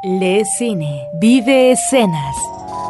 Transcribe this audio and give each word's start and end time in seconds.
Le 0.00 0.44
cine, 0.44 1.08
vive 1.12 1.72
escenas. 1.72 2.36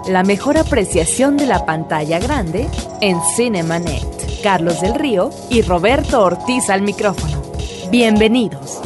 La 0.08 0.22
mejor 0.24 0.58
apreciación 0.58 1.38
de 1.38 1.46
la 1.46 1.64
pantalla 1.64 2.18
grande 2.18 2.68
en 3.00 3.18
Cinemanet. 3.34 4.42
Carlos 4.42 4.82
del 4.82 4.94
Río 4.94 5.30
y 5.48 5.62
Roberto 5.62 6.22
Ortiz 6.22 6.68
al 6.68 6.82
micrófono. 6.82 7.40
Bienvenidos. 7.90 8.82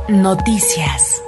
Noticias. 0.08 1.20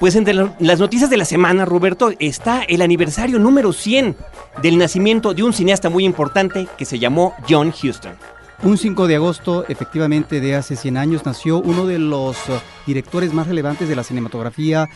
Pues 0.00 0.16
entre 0.16 0.34
las 0.34 0.80
noticias 0.80 1.08
de 1.08 1.16
la 1.16 1.24
semana, 1.24 1.64
Roberto, 1.64 2.10
está 2.18 2.64
el 2.64 2.82
aniversario 2.82 3.38
número 3.38 3.72
100 3.72 4.16
del 4.60 4.76
nacimiento 4.76 5.34
de 5.34 5.44
un 5.44 5.52
cineasta 5.52 5.88
muy 5.88 6.04
importante 6.04 6.66
que 6.76 6.84
se 6.84 6.98
llamó 6.98 7.32
John 7.48 7.68
Huston. 7.68 8.16
Un 8.64 8.76
5 8.76 9.06
de 9.06 9.14
agosto, 9.14 9.64
efectivamente, 9.68 10.40
de 10.40 10.56
hace 10.56 10.74
100 10.74 10.96
años, 10.96 11.24
nació 11.24 11.58
uno 11.58 11.86
de 11.86 12.00
los 12.00 12.36
uh, 12.48 12.54
directores 12.86 13.32
más 13.32 13.46
relevantes 13.46 13.88
de 13.88 13.94
la 13.94 14.02
cinematografía 14.02 14.88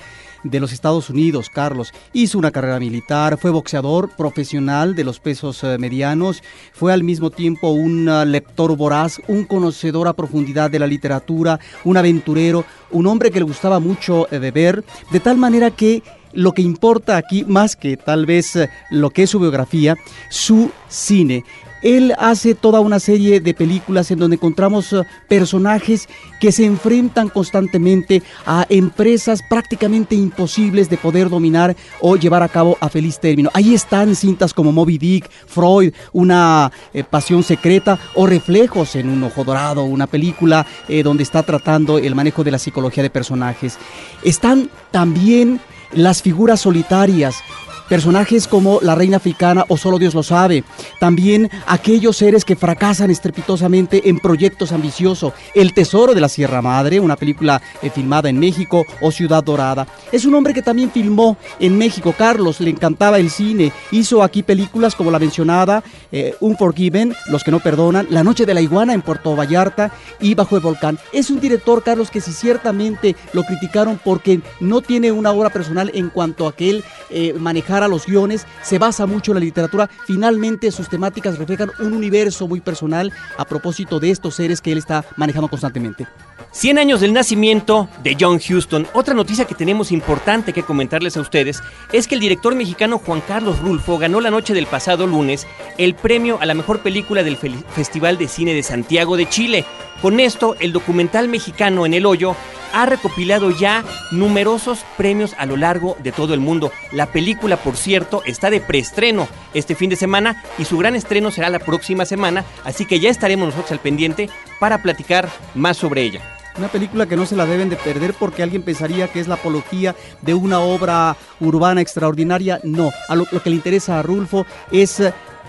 de 0.42 0.60
los 0.60 0.72
Estados 0.72 1.10
Unidos, 1.10 1.50
Carlos. 1.50 1.92
Hizo 2.12 2.38
una 2.38 2.50
carrera 2.50 2.78
militar, 2.78 3.38
fue 3.38 3.50
boxeador 3.50 4.10
profesional 4.16 4.94
de 4.94 5.04
los 5.04 5.20
pesos 5.20 5.62
uh, 5.62 5.78
medianos, 5.78 6.42
fue 6.72 6.92
al 6.92 7.02
mismo 7.02 7.30
tiempo 7.30 7.70
un 7.70 8.08
uh, 8.08 8.24
lector 8.24 8.76
voraz, 8.76 9.20
un 9.28 9.44
conocedor 9.44 10.08
a 10.08 10.12
profundidad 10.12 10.70
de 10.70 10.78
la 10.78 10.86
literatura, 10.86 11.58
un 11.84 11.96
aventurero, 11.96 12.64
un 12.90 13.06
hombre 13.06 13.30
que 13.30 13.40
le 13.40 13.44
gustaba 13.44 13.80
mucho 13.80 14.26
eh, 14.32 14.38
beber, 14.38 14.84
de 15.10 15.20
tal 15.20 15.36
manera 15.36 15.70
que 15.70 16.02
lo 16.32 16.52
que 16.52 16.62
importa 16.62 17.16
aquí, 17.16 17.44
más 17.44 17.74
que 17.74 17.96
tal 17.96 18.26
vez 18.26 18.58
lo 18.90 19.10
que 19.10 19.22
es 19.22 19.30
su 19.30 19.40
biografía, 19.40 19.96
su 20.28 20.70
cine. 20.88 21.44
Él 21.82 22.14
hace 22.18 22.54
toda 22.54 22.80
una 22.80 23.00
serie 23.00 23.40
de 23.40 23.54
películas 23.54 24.10
en 24.10 24.18
donde 24.18 24.36
encontramos 24.36 24.92
eh, 24.92 25.02
personajes 25.28 26.08
que 26.40 26.52
se 26.52 26.64
enfrentan 26.64 27.28
constantemente 27.28 28.22
a 28.46 28.66
empresas 28.68 29.42
prácticamente 29.48 30.14
imposibles 30.14 30.88
de 30.90 30.96
poder 30.96 31.28
dominar 31.28 31.76
o 32.00 32.16
llevar 32.16 32.42
a 32.42 32.48
cabo 32.48 32.76
a 32.80 32.88
feliz 32.88 33.18
término. 33.18 33.50
Ahí 33.54 33.74
están 33.74 34.14
cintas 34.14 34.54
como 34.54 34.72
Moby 34.72 34.98
Dick, 34.98 35.30
Freud, 35.46 35.92
una 36.12 36.72
eh, 36.92 37.04
pasión 37.04 37.42
secreta 37.42 37.98
o 38.14 38.26
reflejos 38.26 38.96
en 38.96 39.08
un 39.08 39.22
ojo 39.22 39.44
dorado, 39.44 39.84
una 39.84 40.06
película 40.06 40.66
eh, 40.88 41.02
donde 41.02 41.22
está 41.22 41.42
tratando 41.42 41.98
el 41.98 42.14
manejo 42.14 42.44
de 42.44 42.50
la 42.50 42.58
psicología 42.58 43.02
de 43.02 43.10
personajes. 43.10 43.78
Están 44.22 44.70
también 44.90 45.60
las 45.92 46.22
figuras 46.22 46.60
solitarias 46.60 47.42
personajes 47.88 48.46
como 48.46 48.80
la 48.82 48.94
reina 48.94 49.16
africana 49.16 49.64
o 49.68 49.76
solo 49.76 49.98
Dios 49.98 50.14
lo 50.14 50.22
sabe, 50.22 50.64
también 51.00 51.50
aquellos 51.66 52.16
seres 52.16 52.44
que 52.44 52.56
fracasan 52.56 53.10
estrepitosamente 53.10 54.08
en 54.08 54.18
proyectos 54.18 54.72
ambiciosos, 54.72 55.32
El 55.54 55.72
Tesoro 55.72 56.14
de 56.14 56.20
la 56.20 56.28
Sierra 56.28 56.62
Madre, 56.62 57.00
una 57.00 57.16
película 57.16 57.62
eh, 57.82 57.90
filmada 57.90 58.28
en 58.28 58.38
México, 58.38 58.84
o 59.00 59.10
Ciudad 59.10 59.42
Dorada. 59.42 59.86
Es 60.12 60.24
un 60.24 60.34
hombre 60.34 60.54
que 60.54 60.62
también 60.62 60.90
filmó 60.90 61.36
en 61.60 61.76
México, 61.78 62.14
Carlos, 62.16 62.60
le 62.60 62.70
encantaba 62.70 63.18
el 63.18 63.30
cine, 63.30 63.72
hizo 63.90 64.22
aquí 64.22 64.42
películas 64.42 64.94
como 64.94 65.10
la 65.10 65.18
mencionada, 65.18 65.82
eh, 66.12 66.34
Unforgiven, 66.40 67.14
Los 67.26 67.44
que 67.44 67.50
no 67.50 67.60
perdonan, 67.60 68.06
La 68.10 68.24
Noche 68.24 68.46
de 68.46 68.54
la 68.54 68.60
Iguana 68.60 68.94
en 68.94 69.02
Puerto 69.02 69.34
Vallarta 69.36 69.92
y 70.20 70.34
Bajo 70.34 70.56
el 70.56 70.62
Volcán. 70.62 70.98
Es 71.12 71.30
un 71.30 71.40
director, 71.40 71.82
Carlos, 71.82 72.10
que 72.10 72.20
si 72.20 72.32
ciertamente 72.32 73.16
lo 73.32 73.44
criticaron 73.44 74.00
porque 74.02 74.40
no 74.60 74.80
tiene 74.80 75.12
una 75.12 75.32
obra 75.32 75.50
personal 75.50 75.90
en 75.94 76.10
cuanto 76.10 76.46
a 76.46 76.54
que 76.54 76.70
él 76.70 76.84
eh, 77.10 77.34
manejara 77.38 77.77
a 77.82 77.88
los 77.88 78.06
guiones, 78.06 78.46
se 78.62 78.78
basa 78.78 79.06
mucho 79.06 79.32
en 79.32 79.36
la 79.36 79.44
literatura. 79.44 79.88
Finalmente 80.06 80.70
sus 80.70 80.88
temáticas 80.88 81.38
reflejan 81.38 81.70
un 81.80 81.92
universo 81.92 82.48
muy 82.48 82.60
personal 82.60 83.12
a 83.36 83.44
propósito 83.44 84.00
de 84.00 84.10
estos 84.10 84.34
seres 84.34 84.60
que 84.60 84.72
él 84.72 84.78
está 84.78 85.04
manejando 85.16 85.48
constantemente. 85.48 86.06
100 86.50 86.78
años 86.78 87.00
del 87.00 87.12
nacimiento 87.12 87.88
de 88.02 88.16
John 88.18 88.36
Huston. 88.38 88.86
Otra 88.94 89.14
noticia 89.14 89.44
que 89.44 89.54
tenemos 89.54 89.92
importante 89.92 90.52
que 90.52 90.62
comentarles 90.62 91.16
a 91.16 91.20
ustedes 91.20 91.62
es 91.92 92.08
que 92.08 92.14
el 92.14 92.20
director 92.20 92.54
mexicano 92.54 92.98
Juan 92.98 93.20
Carlos 93.20 93.58
Rulfo 93.60 93.98
ganó 93.98 94.20
la 94.20 94.30
noche 94.30 94.54
del 94.54 94.66
pasado 94.66 95.06
lunes 95.06 95.46
el 95.76 95.94
premio 95.94 96.38
a 96.40 96.46
la 96.46 96.54
mejor 96.54 96.80
película 96.80 97.22
del 97.22 97.36
Festival 97.36 98.18
de 98.18 98.28
Cine 98.28 98.54
de 98.54 98.62
Santiago 98.62 99.16
de 99.16 99.28
Chile. 99.28 99.64
Con 100.00 100.20
esto, 100.20 100.56
el 100.60 100.72
documental 100.72 101.28
mexicano 101.28 101.84
En 101.84 101.92
el 101.92 102.06
Hoyo 102.06 102.34
ha 102.72 102.86
recopilado 102.86 103.50
ya 103.50 103.84
numerosos 104.10 104.84
premios 104.96 105.34
a 105.38 105.46
lo 105.46 105.56
largo 105.56 105.96
de 106.02 106.12
todo 106.12 106.34
el 106.34 106.40
mundo. 106.40 106.72
La 106.92 107.06
película, 107.06 107.56
por 107.56 107.76
cierto, 107.76 108.22
está 108.24 108.50
de 108.50 108.60
preestreno 108.60 109.28
este 109.54 109.74
fin 109.74 109.90
de 109.90 109.96
semana 109.96 110.42
y 110.58 110.64
su 110.64 110.78
gran 110.78 110.94
estreno 110.94 111.30
será 111.30 111.50
la 111.50 111.58
próxima 111.58 112.04
semana, 112.04 112.44
así 112.64 112.84
que 112.84 113.00
ya 113.00 113.10
estaremos 113.10 113.46
nosotros 113.46 113.72
al 113.72 113.80
pendiente 113.80 114.28
para 114.60 114.82
platicar 114.82 115.28
más 115.54 115.76
sobre 115.76 116.02
ella. 116.02 116.20
Una 116.58 116.68
película 116.68 117.06
que 117.06 117.16
no 117.16 117.24
se 117.24 117.36
la 117.36 117.46
deben 117.46 117.68
de 117.68 117.76
perder 117.76 118.14
porque 118.14 118.42
alguien 118.42 118.62
pensaría 118.62 119.06
que 119.06 119.20
es 119.20 119.28
la 119.28 119.34
apología 119.34 119.94
de 120.22 120.34
una 120.34 120.58
obra 120.58 121.16
urbana 121.38 121.80
extraordinaria. 121.80 122.58
No, 122.64 122.90
a 123.08 123.14
lo, 123.14 123.26
lo 123.30 123.40
que 123.40 123.50
le 123.50 123.56
interesa 123.56 123.98
a 123.98 124.02
Rulfo 124.02 124.44
es 124.72 125.00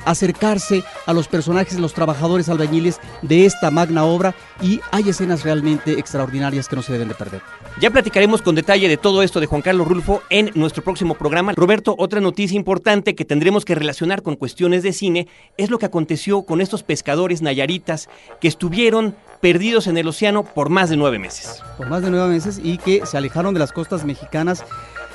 acercarse 0.05 0.83
a 1.05 1.13
los 1.13 1.27
personajes, 1.27 1.79
los 1.79 1.93
trabajadores 1.93 2.49
albañiles 2.49 2.99
de 3.21 3.45
esta 3.45 3.71
magna 3.71 4.05
obra 4.05 4.35
y 4.61 4.81
hay 4.91 5.09
escenas 5.09 5.43
realmente 5.43 5.93
extraordinarias 5.99 6.67
que 6.67 6.75
no 6.75 6.81
se 6.81 6.93
deben 6.93 7.07
de 7.07 7.15
perder. 7.15 7.41
Ya 7.79 7.89
platicaremos 7.91 8.41
con 8.41 8.55
detalle 8.55 8.87
de 8.87 8.97
todo 8.97 9.23
esto 9.23 9.39
de 9.39 9.45
Juan 9.45 9.61
Carlos 9.61 9.87
Rulfo 9.87 10.21
en 10.29 10.51
nuestro 10.55 10.83
próximo 10.83 11.15
programa. 11.15 11.53
Roberto, 11.53 11.95
otra 11.97 12.19
noticia 12.19 12.55
importante 12.55 13.15
que 13.15 13.25
tendremos 13.25 13.65
que 13.65 13.75
relacionar 13.75 14.21
con 14.21 14.35
cuestiones 14.35 14.83
de 14.83 14.93
cine 14.93 15.27
es 15.57 15.69
lo 15.69 15.79
que 15.79 15.85
aconteció 15.85 16.43
con 16.43 16.61
estos 16.61 16.83
pescadores 16.83 17.41
nayaritas 17.41 18.09
que 18.41 18.47
estuvieron 18.47 19.15
perdidos 19.41 19.87
en 19.87 19.97
el 19.97 20.07
océano 20.07 20.43
por 20.43 20.69
más 20.69 20.89
de 20.89 20.97
nueve 20.97 21.19
meses. 21.19 21.63
Por 21.77 21.87
más 21.87 22.01
de 22.01 22.09
nueve 22.09 22.27
meses 22.27 22.59
y 22.61 22.77
que 22.77 23.05
se 23.05 23.17
alejaron 23.17 23.53
de 23.53 23.59
las 23.59 23.71
costas 23.71 24.03
mexicanas 24.03 24.65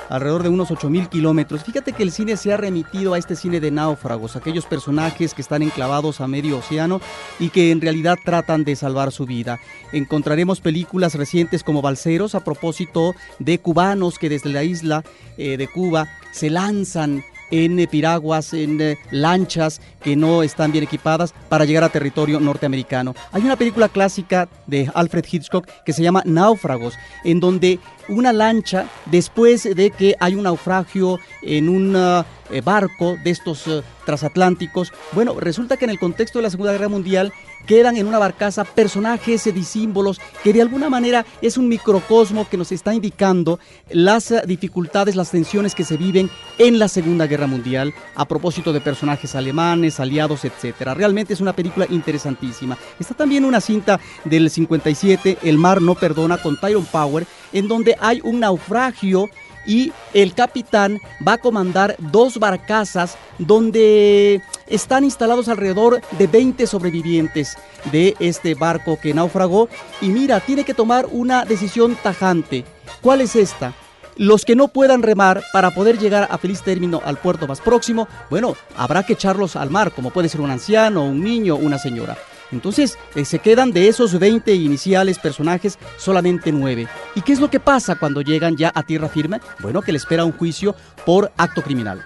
alrededor 0.09 0.43
de 0.43 0.49
unos 0.49 0.69
8.000 0.69 1.09
kilómetros. 1.09 1.63
Fíjate 1.63 1.93
que 1.93 2.03
el 2.03 2.11
cine 2.11 2.37
se 2.37 2.53
ha 2.53 2.57
remitido 2.57 3.13
a 3.13 3.17
este 3.17 3.35
cine 3.35 3.59
de 3.59 3.71
náufragos, 3.71 4.35
aquellos 4.35 4.65
personajes 4.65 5.33
que 5.33 5.41
están 5.41 5.61
enclavados 5.61 6.21
a 6.21 6.27
medio 6.27 6.59
océano 6.59 7.01
y 7.39 7.49
que 7.49 7.71
en 7.71 7.81
realidad 7.81 8.17
tratan 8.23 8.63
de 8.63 8.75
salvar 8.75 9.11
su 9.11 9.25
vida. 9.25 9.59
Encontraremos 9.91 10.61
películas 10.61 11.15
recientes 11.15 11.63
como 11.63 11.81
Balseros 11.81 12.35
a 12.35 12.43
propósito 12.43 13.15
de 13.39 13.59
cubanos 13.59 14.19
que 14.19 14.29
desde 14.29 14.49
la 14.49 14.63
isla 14.63 15.03
eh, 15.37 15.57
de 15.57 15.67
Cuba 15.67 16.07
se 16.31 16.49
lanzan 16.49 17.23
en 17.51 17.87
piraguas, 17.87 18.53
en 18.53 18.79
eh, 18.81 18.97
lanchas 19.11 19.81
que 20.01 20.15
no 20.15 20.43
están 20.43 20.71
bien 20.71 20.83
equipadas 20.83 21.33
para 21.49 21.65
llegar 21.65 21.83
a 21.83 21.89
territorio 21.89 22.39
norteamericano. 22.39 23.15
Hay 23.31 23.43
una 23.43 23.55
película 23.55 23.89
clásica 23.89 24.49
de 24.67 24.89
Alfred 24.93 25.25
Hitchcock 25.29 25.67
que 25.85 25.93
se 25.93 26.03
llama 26.03 26.23
Náufragos, 26.25 26.95
en 27.23 27.39
donde 27.39 27.79
una 28.07 28.33
lancha, 28.33 28.85
después 29.07 29.63
de 29.63 29.91
que 29.91 30.15
hay 30.19 30.35
un 30.35 30.43
naufragio 30.43 31.19
en 31.41 31.69
un 31.69 31.95
eh, 31.95 32.61
barco 32.61 33.17
de 33.23 33.31
estos 33.31 33.67
eh, 33.67 33.81
transatlánticos, 34.05 34.93
bueno, 35.13 35.39
resulta 35.39 35.77
que 35.77 35.85
en 35.85 35.91
el 35.91 35.99
contexto 35.99 36.39
de 36.39 36.43
la 36.43 36.49
Segunda 36.49 36.71
Guerra 36.71 36.89
Mundial 36.89 37.33
quedan 37.65 37.97
en 37.97 38.07
una 38.07 38.19
barcaza 38.19 38.63
personajes 38.63 39.47
y 39.47 39.63
símbolos 39.63 40.19
que 40.43 40.53
de 40.53 40.61
alguna 40.61 40.89
manera 40.89 41.25
es 41.41 41.57
un 41.57 41.67
microcosmo 41.67 42.47
que 42.47 42.57
nos 42.57 42.71
está 42.71 42.93
indicando 42.93 43.59
las 43.89 44.33
dificultades, 44.45 45.15
las 45.15 45.31
tensiones 45.31 45.75
que 45.75 45.83
se 45.83 45.97
viven 45.97 46.29
en 46.57 46.79
la 46.79 46.87
Segunda 46.87 47.27
Guerra 47.27 47.47
Mundial 47.47 47.93
a 48.15 48.25
propósito 48.25 48.71
de 48.73 48.81
personajes 48.81 49.35
alemanes, 49.35 49.99
aliados, 49.99 50.45
etcétera. 50.45 50.93
Realmente 50.93 51.33
es 51.33 51.41
una 51.41 51.53
película 51.53 51.85
interesantísima. 51.89 52.77
Está 52.99 53.13
también 53.13 53.45
una 53.45 53.61
cinta 53.61 53.99
del 54.23 54.49
57, 54.49 55.39
El 55.43 55.57
mar 55.57 55.81
no 55.81 55.95
perdona, 55.95 56.37
con 56.37 56.59
Tyrone 56.59 56.87
Power, 56.91 57.25
en 57.53 57.67
donde 57.67 57.95
hay 57.99 58.21
un 58.23 58.39
naufragio 58.39 59.29
y 59.65 59.91
el 60.13 60.33
capitán 60.33 60.99
va 61.25 61.33
a 61.33 61.37
comandar 61.37 61.95
dos 61.99 62.39
barcazas 62.39 63.17
donde 63.37 64.41
están 64.67 65.03
instalados 65.03 65.49
alrededor 65.49 66.01
de 66.17 66.27
20 66.27 66.67
sobrevivientes 66.67 67.57
de 67.91 68.15
este 68.19 68.55
barco 68.55 68.99
que 68.99 69.13
naufragó 69.13 69.69
y 70.01 70.09
mira, 70.09 70.39
tiene 70.39 70.63
que 70.63 70.73
tomar 70.73 71.07
una 71.11 71.45
decisión 71.45 71.95
tajante. 72.01 72.65
¿Cuál 73.01 73.21
es 73.21 73.35
esta? 73.35 73.73
Los 74.17 74.45
que 74.45 74.55
no 74.55 74.69
puedan 74.69 75.03
remar 75.03 75.43
para 75.51 75.71
poder 75.71 75.99
llegar 75.99 76.27
a 76.31 76.37
feliz 76.37 76.61
término 76.61 77.01
al 77.03 77.17
puerto 77.17 77.47
más 77.47 77.59
próximo, 77.59 78.07
bueno, 78.29 78.55
habrá 78.77 79.03
que 79.03 79.13
echarlos 79.13 79.57
al 79.57 79.69
mar, 79.69 79.91
como 79.91 80.11
puede 80.11 80.29
ser 80.29 80.39
un 80.39 80.51
anciano, 80.51 81.03
un 81.03 81.21
niño, 81.21 81.55
una 81.57 81.77
señora. 81.77 82.17
Entonces, 82.51 82.97
eh, 83.15 83.25
se 83.25 83.39
quedan 83.39 83.71
de 83.71 83.87
esos 83.87 84.17
20 84.17 84.53
iniciales 84.53 85.19
personajes 85.19 85.77
solamente 85.97 86.51
9. 86.51 86.87
¿Y 87.15 87.21
qué 87.21 87.33
es 87.33 87.39
lo 87.39 87.49
que 87.49 87.59
pasa 87.59 87.95
cuando 87.95 88.21
llegan 88.21 88.55
ya 88.57 88.71
a 88.73 88.83
tierra 88.83 89.09
firme? 89.09 89.39
Bueno, 89.59 89.81
que 89.81 89.91
le 89.91 89.97
espera 89.97 90.25
un 90.25 90.31
juicio 90.31 90.75
por 91.05 91.31
acto 91.37 91.61
criminal. 91.61 92.05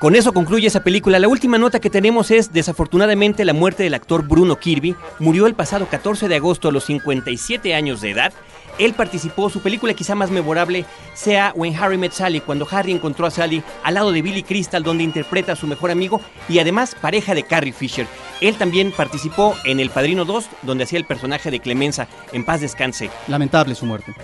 Con 0.00 0.16
eso 0.16 0.32
concluye 0.32 0.66
esa 0.66 0.82
película. 0.82 1.18
La 1.18 1.28
última 1.28 1.58
nota 1.58 1.78
que 1.78 1.90
tenemos 1.90 2.30
es, 2.30 2.54
desafortunadamente, 2.54 3.44
la 3.44 3.52
muerte 3.52 3.82
del 3.82 3.92
actor 3.92 4.26
Bruno 4.26 4.56
Kirby. 4.56 4.96
Murió 5.18 5.46
el 5.46 5.54
pasado 5.54 5.86
14 5.90 6.26
de 6.26 6.36
agosto 6.36 6.70
a 6.70 6.72
los 6.72 6.84
57 6.84 7.74
años 7.74 8.00
de 8.00 8.12
edad. 8.12 8.32
Él 8.80 8.94
participó, 8.94 9.50
su 9.50 9.60
película 9.60 9.92
quizá 9.92 10.14
más 10.14 10.30
memorable 10.30 10.86
sea 11.12 11.52
When 11.54 11.76
Harry 11.76 11.98
Met 11.98 12.12
Sally, 12.12 12.40
cuando 12.40 12.66
Harry 12.70 12.92
encontró 12.92 13.26
a 13.26 13.30
Sally 13.30 13.62
al 13.84 13.94
lado 13.94 14.10
de 14.10 14.22
Billy 14.22 14.42
Crystal, 14.42 14.82
donde 14.82 15.04
interpreta 15.04 15.52
a 15.52 15.56
su 15.56 15.66
mejor 15.66 15.90
amigo 15.90 16.22
y 16.48 16.60
además 16.60 16.96
pareja 16.98 17.34
de 17.34 17.42
Carrie 17.42 17.74
Fisher. 17.74 18.06
Él 18.40 18.56
también 18.56 18.90
participó 18.90 19.54
en 19.64 19.80
El 19.80 19.90
Padrino 19.90 20.24
2, 20.24 20.48
donde 20.62 20.84
hacía 20.84 20.98
el 20.98 21.04
personaje 21.04 21.50
de 21.50 21.60
Clemenza. 21.60 22.08
En 22.32 22.44
paz 22.44 22.62
descanse. 22.62 23.10
Lamentable 23.28 23.74
su 23.74 23.84
muerte. 23.84 24.14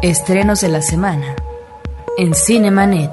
Estrenos 0.00 0.62
de 0.62 0.68
la 0.68 0.80
semana 0.80 1.36
en 2.16 2.34
Cinemanet. 2.34 3.10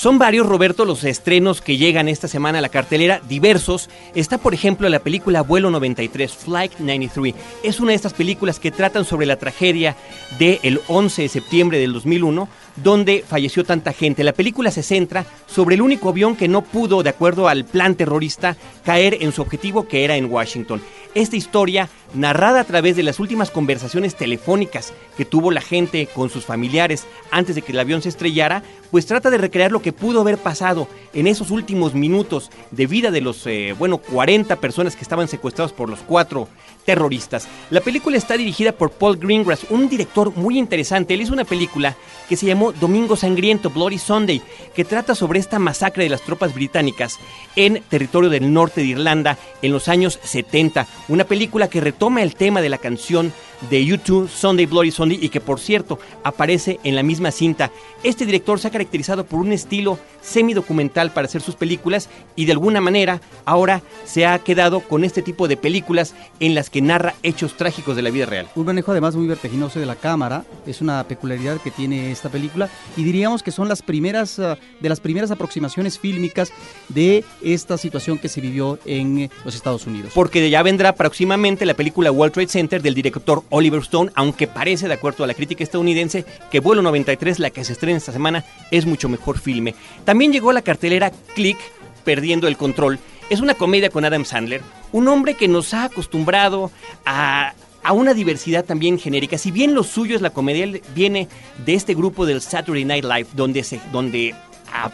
Son 0.00 0.18
varios, 0.18 0.46
Roberto, 0.46 0.86
los 0.86 1.04
estrenos 1.04 1.60
que 1.60 1.76
llegan 1.76 2.08
esta 2.08 2.26
semana 2.26 2.56
a 2.56 2.62
la 2.62 2.70
cartelera, 2.70 3.20
diversos. 3.28 3.90
Está, 4.14 4.38
por 4.38 4.54
ejemplo, 4.54 4.88
la 4.88 5.00
película 5.00 5.42
Vuelo 5.42 5.70
93, 5.70 6.32
Flight 6.32 6.78
93. 6.78 7.34
Es 7.62 7.80
una 7.80 7.90
de 7.90 7.96
estas 7.96 8.14
películas 8.14 8.58
que 8.58 8.70
tratan 8.70 9.04
sobre 9.04 9.26
la 9.26 9.36
tragedia 9.36 9.96
del 10.38 10.80
11 10.88 11.20
de 11.20 11.28
septiembre 11.28 11.78
del 11.78 11.92
2001, 11.92 12.48
donde 12.82 13.24
falleció 13.26 13.64
tanta 13.64 13.92
gente. 13.92 14.24
La 14.24 14.32
película 14.32 14.70
se 14.70 14.82
centra 14.82 15.26
sobre 15.46 15.74
el 15.74 15.82
único 15.82 16.08
avión 16.08 16.36
que 16.36 16.48
no 16.48 16.62
pudo, 16.62 17.02
de 17.02 17.10
acuerdo 17.10 17.48
al 17.48 17.64
plan 17.64 17.94
terrorista, 17.94 18.56
caer 18.84 19.18
en 19.20 19.32
su 19.32 19.42
objetivo, 19.42 19.88
que 19.88 20.04
era 20.04 20.16
en 20.16 20.30
Washington. 20.30 20.80
Esta 21.14 21.36
historia, 21.36 21.88
narrada 22.14 22.60
a 22.60 22.64
través 22.64 22.94
de 22.94 23.02
las 23.02 23.18
últimas 23.18 23.50
conversaciones 23.50 24.14
telefónicas 24.14 24.92
que 25.16 25.24
tuvo 25.24 25.50
la 25.50 25.60
gente 25.60 26.06
con 26.06 26.30
sus 26.30 26.44
familiares 26.44 27.04
antes 27.32 27.56
de 27.56 27.62
que 27.62 27.72
el 27.72 27.80
avión 27.80 28.00
se 28.00 28.08
estrellara, 28.08 28.62
pues 28.92 29.06
trata 29.06 29.28
de 29.30 29.38
recrear 29.38 29.72
lo 29.72 29.82
que 29.82 29.92
pudo 29.92 30.20
haber 30.20 30.38
pasado 30.38 30.86
en 31.12 31.26
esos 31.26 31.50
últimos 31.50 31.94
minutos 31.94 32.50
de 32.70 32.86
vida 32.86 33.10
de 33.10 33.20
los, 33.20 33.44
eh, 33.46 33.74
bueno, 33.76 33.98
40 33.98 34.56
personas 34.56 34.94
que 34.94 35.02
estaban 35.02 35.26
secuestrados 35.26 35.72
por 35.72 35.88
los 35.88 35.98
cuatro 36.00 36.48
terroristas. 36.84 37.48
La 37.70 37.80
película 37.80 38.16
está 38.16 38.36
dirigida 38.36 38.72
por 38.72 38.90
Paul 38.90 39.16
Greengrass, 39.16 39.66
un 39.70 39.88
director 39.88 40.34
muy 40.36 40.58
interesante. 40.58 41.14
Él 41.14 41.22
hizo 41.22 41.32
una 41.32 41.44
película 41.44 41.96
que 42.28 42.36
se 42.36 42.46
llamó 42.46 42.72
Domingo 42.72 43.16
Sangriento, 43.16 43.70
Bloody 43.70 43.98
Sunday, 43.98 44.42
que 44.74 44.84
trata 44.84 45.14
sobre 45.14 45.38
esta 45.38 45.58
masacre 45.58 46.04
de 46.04 46.10
las 46.10 46.22
tropas 46.22 46.54
británicas 46.54 47.18
en 47.56 47.82
territorio 47.88 48.30
del 48.30 48.52
norte 48.52 48.80
de 48.80 48.88
Irlanda 48.88 49.38
en 49.62 49.72
los 49.72 49.88
años 49.88 50.18
70. 50.22 50.86
Una 51.08 51.24
película 51.24 51.68
que 51.68 51.80
retoma 51.80 52.22
el 52.22 52.34
tema 52.34 52.60
de 52.60 52.68
la 52.68 52.78
canción 52.78 53.32
de 53.68 53.84
YouTube, 53.84 54.28
Sunday 54.28 54.66
Bloody 54.66 54.90
Sunday, 54.90 55.18
y 55.20 55.28
que 55.28 55.40
por 55.40 55.60
cierto 55.60 55.98
aparece 56.24 56.80
en 56.84 56.96
la 56.96 57.02
misma 57.02 57.30
cinta. 57.30 57.70
Este 58.02 58.24
director 58.24 58.58
se 58.58 58.68
ha 58.68 58.70
caracterizado 58.70 59.24
por 59.24 59.40
un 59.40 59.52
estilo 59.52 59.98
semidocumental 60.22 61.12
para 61.12 61.26
hacer 61.26 61.42
sus 61.42 61.56
películas 61.56 62.08
y 62.36 62.46
de 62.46 62.52
alguna 62.52 62.80
manera 62.80 63.20
ahora 63.44 63.82
se 64.04 64.26
ha 64.26 64.38
quedado 64.38 64.80
con 64.80 65.04
este 65.04 65.22
tipo 65.22 65.48
de 65.48 65.56
películas 65.56 66.14
en 66.40 66.54
las 66.54 66.69
que 66.70 66.80
narra 66.80 67.14
hechos 67.22 67.56
trágicos 67.56 67.96
de 67.96 68.02
la 68.02 68.10
vida 68.10 68.26
real. 68.26 68.48
Un 68.54 68.66
manejo 68.66 68.92
además 68.92 69.16
muy 69.16 69.26
vertiginoso 69.26 69.80
de 69.80 69.86
la 69.86 69.96
cámara, 69.96 70.44
es 70.66 70.80
una 70.80 71.02
peculiaridad 71.04 71.60
que 71.60 71.70
tiene 71.70 72.10
esta 72.10 72.28
película 72.28 72.68
y 72.96 73.04
diríamos 73.04 73.42
que 73.42 73.50
son 73.50 73.68
las 73.68 73.82
primeras 73.82 74.38
uh, 74.38 74.56
de 74.80 74.88
las 74.88 75.00
primeras 75.00 75.30
aproximaciones 75.30 75.98
fílmicas 75.98 76.52
de 76.88 77.24
esta 77.42 77.76
situación 77.76 78.18
que 78.18 78.28
se 78.28 78.40
vivió 78.40 78.78
en 78.84 79.18
eh, 79.18 79.30
los 79.44 79.54
Estados 79.54 79.86
Unidos. 79.86 80.12
Porque 80.14 80.48
ya 80.50 80.62
vendrá 80.62 80.94
próximamente 80.94 81.66
la 81.66 81.74
película 81.74 82.12
World 82.12 82.34
Trade 82.34 82.48
Center 82.48 82.82
del 82.82 82.94
director 82.94 83.42
Oliver 83.50 83.80
Stone, 83.80 84.10
aunque 84.14 84.46
parece, 84.46 84.88
de 84.88 84.94
acuerdo 84.94 85.24
a 85.24 85.26
la 85.26 85.34
crítica 85.34 85.64
estadounidense, 85.64 86.24
que 86.50 86.60
Vuelo 86.60 86.82
93, 86.82 87.38
la 87.38 87.50
que 87.50 87.64
se 87.64 87.72
estrena 87.72 87.98
esta 87.98 88.12
semana, 88.12 88.44
es 88.70 88.86
mucho 88.86 89.08
mejor 89.08 89.38
filme. 89.38 89.74
También 90.04 90.32
llegó 90.32 90.52
la 90.52 90.62
cartelera 90.62 91.10
Click, 91.34 91.58
Perdiendo 92.04 92.48
el 92.48 92.56
Control. 92.56 92.98
Es 93.30 93.40
una 93.40 93.54
comedia 93.54 93.90
con 93.90 94.04
Adam 94.04 94.24
Sandler, 94.24 94.60
un 94.90 95.06
hombre 95.06 95.34
que 95.34 95.46
nos 95.46 95.72
ha 95.72 95.84
acostumbrado 95.84 96.72
a, 97.06 97.54
a 97.84 97.92
una 97.92 98.12
diversidad 98.12 98.64
también 98.64 98.98
genérica. 98.98 99.38
Si 99.38 99.52
bien 99.52 99.72
lo 99.72 99.84
suyo 99.84 100.16
es 100.16 100.20
la 100.20 100.30
comedia, 100.30 100.80
viene 100.96 101.28
de 101.64 101.74
este 101.74 101.94
grupo 101.94 102.26
del 102.26 102.42
Saturday 102.42 102.84
Night 102.84 103.04
Live, 103.04 103.28
donde, 103.34 103.62
se, 103.62 103.80
donde 103.92 104.34
ah, 104.72 104.90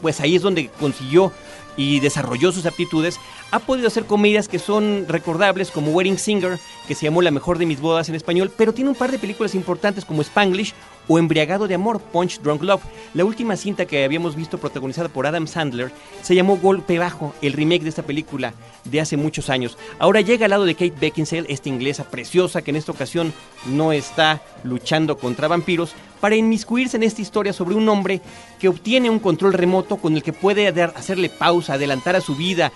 pues 0.00 0.20
ahí 0.20 0.36
es 0.36 0.42
donde 0.42 0.68
consiguió 0.78 1.32
y 1.76 1.98
desarrolló 1.98 2.52
sus 2.52 2.64
aptitudes, 2.64 3.18
ha 3.50 3.58
podido 3.58 3.88
hacer 3.88 4.04
comedias 4.04 4.48
que 4.48 4.58
son 4.58 5.06
recordables 5.08 5.70
como 5.70 5.92
Wedding 5.92 6.18
Singer, 6.18 6.58
que 6.86 6.94
se 6.94 7.06
llamó 7.06 7.22
La 7.22 7.30
mejor 7.30 7.58
de 7.58 7.66
mis 7.66 7.80
bodas 7.80 8.08
en 8.08 8.14
español, 8.14 8.52
pero 8.56 8.72
tiene 8.72 8.90
un 8.90 8.96
par 8.96 9.10
de 9.10 9.18
películas 9.18 9.54
importantes 9.54 10.04
como 10.04 10.22
Spanglish 10.22 10.74
o 11.08 11.18
Embriagado 11.18 11.66
de 11.66 11.74
Amor, 11.74 12.00
Punch 12.00 12.40
Drunk 12.40 12.62
Love. 12.62 12.82
La 13.14 13.24
última 13.24 13.56
cinta 13.56 13.86
que 13.86 14.04
habíamos 14.04 14.36
visto 14.36 14.58
protagonizada 14.58 15.08
por 15.08 15.26
Adam 15.26 15.48
Sandler 15.48 15.90
se 16.22 16.34
llamó 16.36 16.56
Golpe 16.56 16.98
Bajo, 16.98 17.34
el 17.42 17.52
remake 17.52 17.82
de 17.82 17.88
esta 17.88 18.04
película 18.04 18.54
de 18.84 19.00
hace 19.00 19.16
muchos 19.16 19.50
años. 19.50 19.76
Ahora 19.98 20.20
llega 20.20 20.46
al 20.46 20.50
lado 20.50 20.64
de 20.64 20.74
Kate 20.74 20.94
Beckinsale, 21.00 21.46
esta 21.48 21.68
inglesa 21.68 22.04
preciosa 22.04 22.62
que 22.62 22.70
en 22.70 22.76
esta 22.76 22.92
ocasión 22.92 23.32
no 23.66 23.92
está 23.92 24.40
luchando 24.62 25.18
contra 25.18 25.48
vampiros, 25.48 25.94
para 26.20 26.36
inmiscuirse 26.36 26.98
en 26.98 27.02
esta 27.02 27.22
historia 27.22 27.52
sobre 27.52 27.74
un 27.74 27.88
hombre 27.88 28.20
que 28.60 28.68
obtiene 28.68 29.10
un 29.10 29.18
control 29.18 29.54
remoto 29.54 29.96
con 29.96 30.14
el 30.14 30.22
que 30.22 30.34
puede 30.34 30.68
hacerle 30.68 31.30
pausa, 31.30 31.74
adelantar 31.74 32.14
a 32.14 32.20
su 32.20 32.36
vida, 32.36 32.72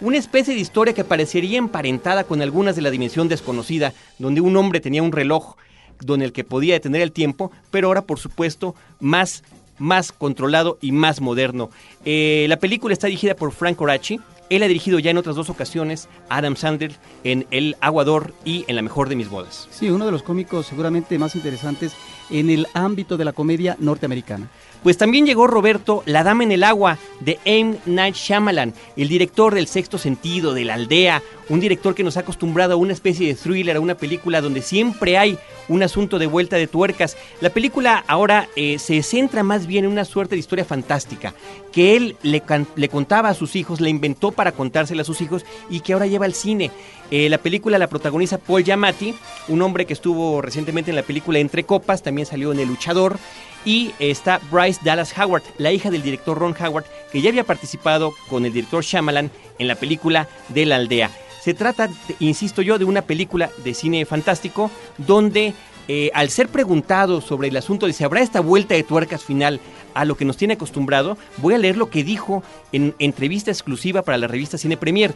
Una 0.00 0.16
especie 0.16 0.54
de 0.54 0.60
historia 0.60 0.94
que 0.94 1.04
parecería 1.04 1.58
emparentada 1.58 2.24
con 2.24 2.42
algunas 2.42 2.74
de 2.74 2.82
la 2.82 2.90
dimensión 2.90 3.28
desconocida, 3.28 3.92
donde 4.18 4.40
un 4.40 4.56
hombre 4.56 4.80
tenía 4.80 5.02
un 5.02 5.12
reloj 5.12 5.56
donde 6.00 6.24
el 6.24 6.32
que 6.32 6.44
podía 6.44 6.74
detener 6.74 7.02
el 7.02 7.12
tiempo, 7.12 7.52
pero 7.70 7.88
ahora 7.88 8.02
por 8.02 8.18
supuesto 8.18 8.74
más, 8.98 9.44
más 9.78 10.12
controlado 10.12 10.78
y 10.80 10.92
más 10.92 11.20
moderno. 11.20 11.70
Eh, 12.04 12.46
la 12.48 12.58
película 12.58 12.92
está 12.92 13.06
dirigida 13.06 13.34
por 13.34 13.52
Frank 13.52 13.76
Coraci. 13.76 14.20
Él 14.48 14.64
ha 14.64 14.68
dirigido 14.68 14.98
ya 14.98 15.12
en 15.12 15.18
otras 15.18 15.36
dos 15.36 15.48
ocasiones 15.48 16.08
Adam 16.28 16.56
Sandler 16.56 16.92
en 17.22 17.46
El 17.52 17.76
Aguador 17.80 18.34
y 18.44 18.64
en 18.66 18.74
La 18.74 18.82
Mejor 18.82 19.08
de 19.08 19.14
Mis 19.14 19.28
Bodas. 19.28 19.68
Sí, 19.70 19.90
uno 19.90 20.06
de 20.06 20.12
los 20.12 20.24
cómicos 20.24 20.66
seguramente 20.66 21.18
más 21.18 21.36
interesantes 21.36 21.92
en 22.30 22.50
el 22.50 22.66
ámbito 22.74 23.16
de 23.16 23.26
la 23.26 23.32
comedia 23.32 23.76
norteamericana. 23.78 24.48
Pues 24.82 24.96
también 24.96 25.26
llegó 25.26 25.46
Roberto, 25.46 26.02
La 26.06 26.24
Dama 26.24 26.42
en 26.42 26.52
el 26.52 26.64
Agua, 26.64 26.96
de 27.20 27.38
M. 27.44 27.76
Night 27.84 28.14
Shyamalan, 28.14 28.72
el 28.96 29.08
director 29.08 29.54
del 29.54 29.66
Sexto 29.66 29.98
Sentido, 29.98 30.54
de 30.54 30.64
La 30.64 30.74
Aldea, 30.74 31.22
un 31.50 31.60
director 31.60 31.94
que 31.94 32.02
nos 32.02 32.16
ha 32.16 32.20
acostumbrado 32.20 32.74
a 32.74 32.76
una 32.76 32.94
especie 32.94 33.26
de 33.26 33.34
thriller, 33.34 33.76
a 33.76 33.80
una 33.80 33.96
película 33.96 34.40
donde 34.40 34.62
siempre 34.62 35.18
hay 35.18 35.36
un 35.68 35.82
asunto 35.82 36.18
de 36.18 36.26
vuelta 36.26 36.56
de 36.56 36.66
tuercas. 36.66 37.16
La 37.40 37.50
película 37.50 38.04
ahora 38.06 38.48
eh, 38.56 38.78
se 38.78 39.02
centra 39.02 39.42
más 39.42 39.66
bien 39.66 39.84
en 39.84 39.90
una 39.90 40.06
suerte 40.06 40.34
de 40.34 40.40
historia 40.40 40.64
fantástica, 40.64 41.34
que 41.72 41.96
él 41.96 42.16
le, 42.22 42.40
contaba 42.88 43.28
a 43.28 43.34
sus 43.34 43.56
hijos, 43.56 43.80
le 43.80 43.90
inventó 43.90 44.32
para 44.32 44.52
contársela 44.52 45.02
a 45.02 45.04
sus 45.04 45.20
hijos 45.20 45.44
y 45.68 45.80
que 45.80 45.92
ahora 45.92 46.06
lleva 46.06 46.24
al 46.24 46.34
cine. 46.34 46.70
Eh, 47.10 47.28
la 47.28 47.38
película 47.38 47.78
la 47.78 47.88
protagoniza 47.88 48.38
Paul 48.38 48.64
Giamatti, 48.64 49.14
un 49.48 49.60
hombre 49.60 49.84
que 49.84 49.92
estuvo 49.92 50.40
recientemente 50.40 50.90
en 50.90 50.96
la 50.96 51.02
película 51.02 51.38
Entre 51.38 51.64
Copas, 51.64 52.02
también 52.02 52.26
salió 52.26 52.52
en 52.52 52.60
El 52.60 52.68
Luchador 52.68 53.18
y 53.64 53.92
está 53.98 54.40
Bryce 54.50 54.80
Dallas 54.84 55.16
Howard, 55.18 55.42
la 55.58 55.72
hija 55.72 55.90
del 55.90 56.02
director 56.02 56.38
Ron 56.38 56.54
Howard, 56.60 56.84
que 57.12 57.20
ya 57.20 57.30
había 57.30 57.44
participado 57.44 58.12
con 58.28 58.44
el 58.44 58.52
director 58.52 58.82
Shyamalan 58.82 59.30
en 59.58 59.68
la 59.68 59.74
película 59.74 60.28
de 60.48 60.66
la 60.66 60.76
aldea. 60.76 61.10
Se 61.42 61.54
trata, 61.54 61.88
insisto 62.18 62.62
yo, 62.62 62.78
de 62.78 62.84
una 62.84 63.02
película 63.02 63.50
de 63.64 63.74
cine 63.74 64.04
fantástico 64.04 64.70
donde 64.98 65.54
eh, 65.88 66.10
al 66.14 66.30
ser 66.30 66.48
preguntado 66.48 67.20
sobre 67.20 67.48
el 67.48 67.56
asunto 67.56 67.86
de 67.86 67.92
si 67.92 68.04
habrá 68.04 68.20
esta 68.20 68.40
vuelta 68.40 68.74
de 68.74 68.84
tuercas 68.84 69.24
final 69.24 69.58
a 69.94 70.04
lo 70.04 70.16
que 70.16 70.24
nos 70.24 70.36
tiene 70.36 70.54
acostumbrado, 70.54 71.18
voy 71.38 71.54
a 71.54 71.58
leer 71.58 71.76
lo 71.76 71.90
que 71.90 72.04
dijo 72.04 72.44
en 72.70 72.94
entrevista 73.00 73.50
exclusiva 73.50 74.02
para 74.02 74.18
la 74.18 74.28
revista 74.28 74.56
Cine 74.56 74.76
Premier. 74.76 75.14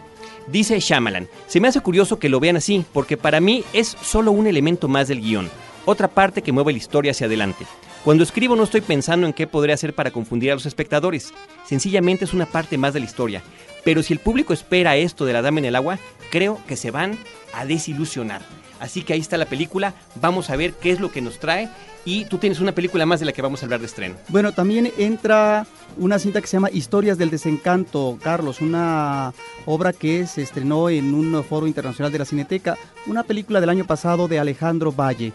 Dice 0.49 0.81
Shyamalan, 0.81 1.29
se 1.47 1.61
me 1.61 1.69
hace 1.69 1.81
curioso 1.81 2.19
que 2.19 2.29
lo 2.29 2.41
vean 2.41 2.57
así, 2.57 2.85
porque 2.93 3.17
para 3.17 3.39
mí 3.39 3.63
es 3.73 3.97
solo 4.03 4.33
un 4.33 4.49
elemento 4.49 4.89
más 4.89 5.07
del 5.07 5.21
guion, 5.21 5.49
otra 5.85 6.09
parte 6.09 6.43
que 6.43 6.51
mueve 6.51 6.73
la 6.73 6.79
historia 6.79 7.13
hacia 7.13 7.27
adelante. 7.27 7.67
Cuando 8.05 8.23
escribo 8.23 8.55
no 8.55 8.65
estoy 8.65 8.83
pensando 8.83 9.27
en 9.27 9.33
qué 9.33 9.47
podría 9.47 9.77
hacer 9.77 9.95
para 9.95 10.11
confundir 10.11 10.51
a 10.51 10.55
los 10.55 10.67
espectadores. 10.67 11.33
Sencillamente 11.65 12.27
es 12.27 12.35
una 12.35 12.45
parte 12.45 12.77
más 12.77 12.93
de 12.93 13.01
la 13.01 13.07
historia. 13.07 13.43
Pero 13.83 14.03
si 14.03 14.13
el 14.13 14.19
público 14.19 14.53
espera 14.53 14.97
esto 14.97 15.25
de 15.25 15.33
la 15.33 15.41
dama 15.41 15.61
en 15.61 15.65
el 15.65 15.75
agua, 15.75 15.99
creo 16.31 16.61
que 16.69 16.77
se 16.77 16.91
van 16.91 17.19
a 17.55 17.65
desilusionar. 17.65 18.43
Así 18.79 19.03
que 19.03 19.15
ahí 19.15 19.21
está 19.21 19.39
la 19.39 19.47
película, 19.47 19.95
vamos 20.21 20.51
a 20.51 20.57
ver 20.57 20.75
qué 20.75 20.91
es 20.91 21.01
lo 21.01 21.11
que 21.11 21.23
nos 21.23 21.39
trae 21.39 21.71
y 22.05 22.27
tú 22.27 22.37
tienes 22.37 22.61
una 22.61 22.73
película 22.73 23.07
más 23.07 23.21
de 23.21 23.27
la 23.27 23.33
que 23.33 23.41
vamos 23.41 23.63
a 23.63 23.67
hablar 23.67 23.81
de 23.81 23.87
estreno. 23.87 24.17
Bueno, 24.29 24.53
también 24.53 24.93
entra 24.99 25.67
una 25.97 26.19
cinta 26.19 26.43
que 26.43 26.47
se 26.47 26.59
llama 26.59 26.71
Historias 26.71 27.17
del 27.17 27.31
Desencanto, 27.31 28.19
Carlos, 28.23 28.61
una 28.61 29.33
obra 29.65 29.95
que 29.95 30.27
se 30.27 30.43
estrenó 30.43 30.91
en 30.91 31.15
un 31.15 31.43
foro 31.45 31.67
internacional 31.67 32.13
de 32.13 32.19
la 32.19 32.27
Cineteca, 32.27 32.77
una 33.07 33.23
película 33.23 33.61
del 33.61 33.71
año 33.71 33.87
pasado 33.87 34.29
de 34.29 34.39
Alejandro 34.39 34.93
Valle. 34.93 35.33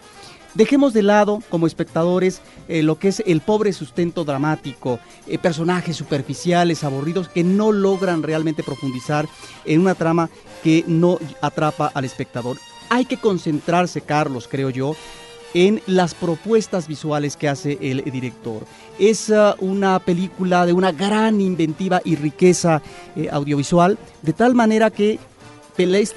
Dejemos 0.54 0.92
de 0.92 1.02
lado, 1.02 1.42
como 1.48 1.66
espectadores, 1.66 2.42
eh, 2.68 2.82
lo 2.82 2.98
que 2.98 3.08
es 3.08 3.22
el 3.24 3.40
pobre 3.40 3.72
sustento 3.72 4.24
dramático, 4.24 4.98
eh, 5.28 5.38
personajes 5.38 5.96
superficiales, 5.96 6.82
aburridos, 6.82 7.28
que 7.28 7.44
no 7.44 7.70
logran 7.70 8.22
realmente 8.22 8.64
profundizar 8.64 9.28
en 9.64 9.80
una 9.80 9.94
trama 9.94 10.28
que 10.64 10.84
no 10.88 11.18
atrapa 11.40 11.90
al 11.94 12.04
espectador. 12.04 12.56
Hay 12.88 13.04
que 13.04 13.16
concentrarse, 13.16 14.00
Carlos, 14.00 14.48
creo 14.50 14.70
yo, 14.70 14.96
en 15.54 15.80
las 15.86 16.14
propuestas 16.14 16.86
visuales 16.88 17.36
que 17.36 17.48
hace 17.48 17.78
el 17.80 18.02
director. 18.04 18.64
Es 18.98 19.30
uh, 19.30 19.54
una 19.58 19.98
película 19.98 20.66
de 20.66 20.72
una 20.72 20.92
gran 20.92 21.40
inventiva 21.40 22.00
y 22.04 22.16
riqueza 22.16 22.82
eh, 23.16 23.28
audiovisual, 23.30 23.98
de 24.22 24.32
tal 24.32 24.54
manera 24.54 24.90
que 24.90 25.18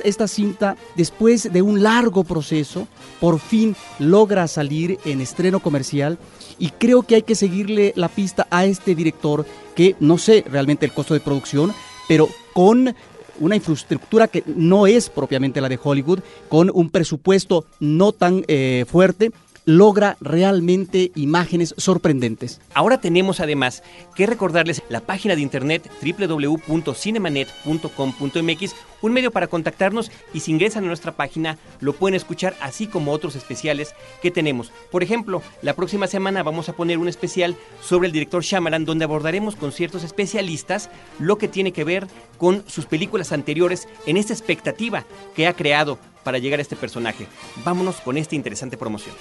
esta 0.03 0.27
cinta, 0.27 0.75
después 0.95 1.51
de 1.51 1.61
un 1.61 1.83
largo 1.83 2.23
proceso, 2.23 2.87
por 3.19 3.39
fin 3.39 3.75
logra 3.99 4.47
salir 4.47 4.99
en 5.05 5.21
estreno 5.21 5.59
comercial 5.59 6.17
y 6.59 6.69
creo 6.69 7.03
que 7.03 7.15
hay 7.15 7.21
que 7.23 7.35
seguirle 7.35 7.93
la 7.95 8.09
pista 8.09 8.47
a 8.49 8.65
este 8.65 8.95
director 8.95 9.45
que 9.75 9.95
no 9.99 10.17
sé 10.17 10.43
realmente 10.49 10.85
el 10.85 10.93
costo 10.93 11.13
de 11.13 11.19
producción, 11.19 11.73
pero 12.07 12.29
con 12.53 12.95
una 13.39 13.55
infraestructura 13.55 14.27
que 14.27 14.43
no 14.45 14.87
es 14.87 15.09
propiamente 15.09 15.61
la 15.61 15.69
de 15.69 15.79
Hollywood, 15.81 16.19
con 16.49 16.71
un 16.73 16.89
presupuesto 16.89 17.65
no 17.79 18.11
tan 18.11 18.43
eh, 18.47 18.85
fuerte, 18.87 19.31
logra 19.65 20.17
realmente 20.19 21.11
imágenes 21.15 21.73
sorprendentes. 21.77 22.59
Ahora 22.73 22.99
tenemos 22.99 23.39
además 23.39 23.83
que 24.15 24.25
recordarles 24.25 24.81
la 24.89 25.01
página 25.01 25.35
de 25.35 25.41
internet 25.41 25.87
www.cinemanet.com.mx, 26.01 28.75
un 29.01 29.13
medio 29.13 29.31
para 29.31 29.47
contactarnos 29.47 30.11
y 30.33 30.39
si 30.41 30.51
ingresan 30.51 30.83
a 30.83 30.87
nuestra 30.87 31.13
página 31.13 31.57
lo 31.79 31.93
pueden 31.93 32.15
escuchar 32.15 32.55
así 32.59 32.87
como 32.87 33.11
otros 33.11 33.35
especiales 33.35 33.93
que 34.21 34.31
tenemos. 34.31 34.71
Por 34.91 35.03
ejemplo, 35.03 35.41
la 35.61 35.75
próxima 35.75 36.07
semana 36.07 36.41
vamos 36.43 36.67
a 36.69 36.73
poner 36.73 36.97
un 36.97 37.07
especial 37.07 37.55
sobre 37.81 38.07
el 38.07 38.13
director 38.13 38.43
Shyamalan 38.43 38.85
donde 38.85 39.05
abordaremos 39.05 39.55
con 39.55 39.71
ciertos 39.71 40.03
especialistas 40.03 40.89
lo 41.19 41.37
que 41.37 41.47
tiene 41.47 41.71
que 41.71 41.83
ver 41.83 42.07
con 42.37 42.63
sus 42.67 42.85
películas 42.85 43.31
anteriores 43.31 43.87
en 44.05 44.17
esta 44.17 44.33
expectativa 44.33 45.05
que 45.35 45.47
ha 45.47 45.53
creado 45.53 45.97
para 46.23 46.37
llegar 46.37 46.59
a 46.59 46.61
este 46.61 46.75
personaje. 46.75 47.27
Vámonos 47.63 47.97
con 47.97 48.17
esta 48.17 48.35
interesante 48.35 48.77
promoción. 48.77 49.15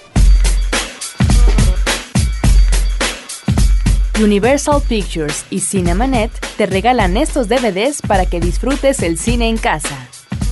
Universal 4.21 4.83
Pictures 4.87 5.47
y 5.51 5.61
Cinemanet 5.61 6.31
te 6.57 6.67
regalan 6.67 7.17
estos 7.17 7.49
DVDs 7.49 8.03
para 8.03 8.27
que 8.27 8.41
disfrutes 8.41 9.03
el 9.03 9.19
cine 9.19 9.49
en 9.49 9.57
casa. 9.57 9.97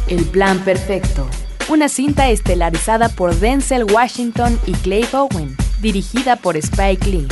El 0.09 0.25
Plan 0.25 0.59
Perfecto, 0.61 1.29
una 1.69 1.89
cinta 1.89 2.31
estelarizada 2.31 3.11
por 3.11 3.35
Denzel 3.35 3.85
Washington 3.85 4.59
y 4.67 4.73
Clay 4.73 5.07
Bowen, 5.13 5.57
dirigida 5.81 6.37
por 6.37 6.57
Spike 6.57 7.07
Lee. 7.09 7.29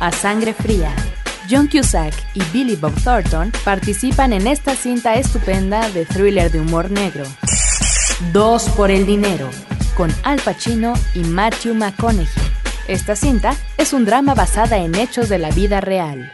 A 0.00 0.10
Sangre 0.12 0.54
Fría, 0.54 0.94
John 1.48 1.68
Cusack 1.68 2.14
y 2.34 2.42
Billy 2.52 2.76
Bob 2.76 2.94
Thornton 3.02 3.52
participan 3.64 4.32
en 4.32 4.46
esta 4.46 4.74
cinta 4.74 5.14
estupenda 5.14 5.88
de 5.90 6.06
thriller 6.06 6.50
de 6.50 6.60
humor 6.60 6.90
negro. 6.90 7.24
Dos 8.32 8.64
por 8.70 8.90
el 8.90 9.06
dinero, 9.06 9.48
con 9.94 10.12
Al 10.24 10.40
Pacino 10.40 10.94
y 11.14 11.20
Matthew 11.20 11.74
McConaughey. 11.74 12.47
Esta 12.88 13.14
cinta 13.16 13.54
es 13.76 13.92
un 13.92 14.06
drama 14.06 14.34
basada 14.34 14.78
en 14.78 14.94
hechos 14.94 15.28
de 15.28 15.36
la 15.38 15.50
vida 15.50 15.82
real. 15.82 16.32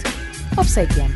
obsequian. 0.57 1.13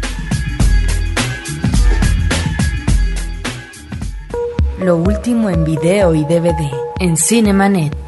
Lo 4.81 4.97
último 4.97 5.51
en 5.51 5.65
video 5.65 6.17
y 6.17 6.25
DVD 6.25 6.69
en 6.99 7.17
Cinemanet. 7.17 8.02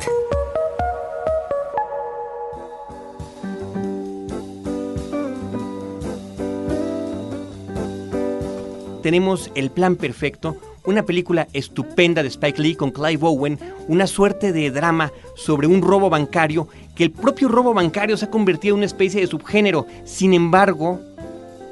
Tenemos 9.04 9.50
El 9.54 9.70
Plan 9.70 9.96
Perfecto, 9.96 10.56
una 10.86 11.02
película 11.02 11.46
estupenda 11.52 12.22
de 12.22 12.28
Spike 12.30 12.62
Lee 12.62 12.74
con 12.74 12.90
Clive 12.90 13.18
Owen, 13.20 13.58
una 13.86 14.06
suerte 14.06 14.50
de 14.50 14.70
drama 14.70 15.12
sobre 15.36 15.66
un 15.66 15.82
robo 15.82 16.08
bancario 16.08 16.68
que 16.96 17.04
el 17.04 17.10
propio 17.10 17.48
robo 17.48 17.74
bancario 17.74 18.16
se 18.16 18.24
ha 18.24 18.30
convertido 18.30 18.74
en 18.74 18.78
una 18.78 18.86
especie 18.86 19.20
de 19.20 19.26
subgénero. 19.26 19.86
Sin 20.06 20.32
embargo, 20.32 21.02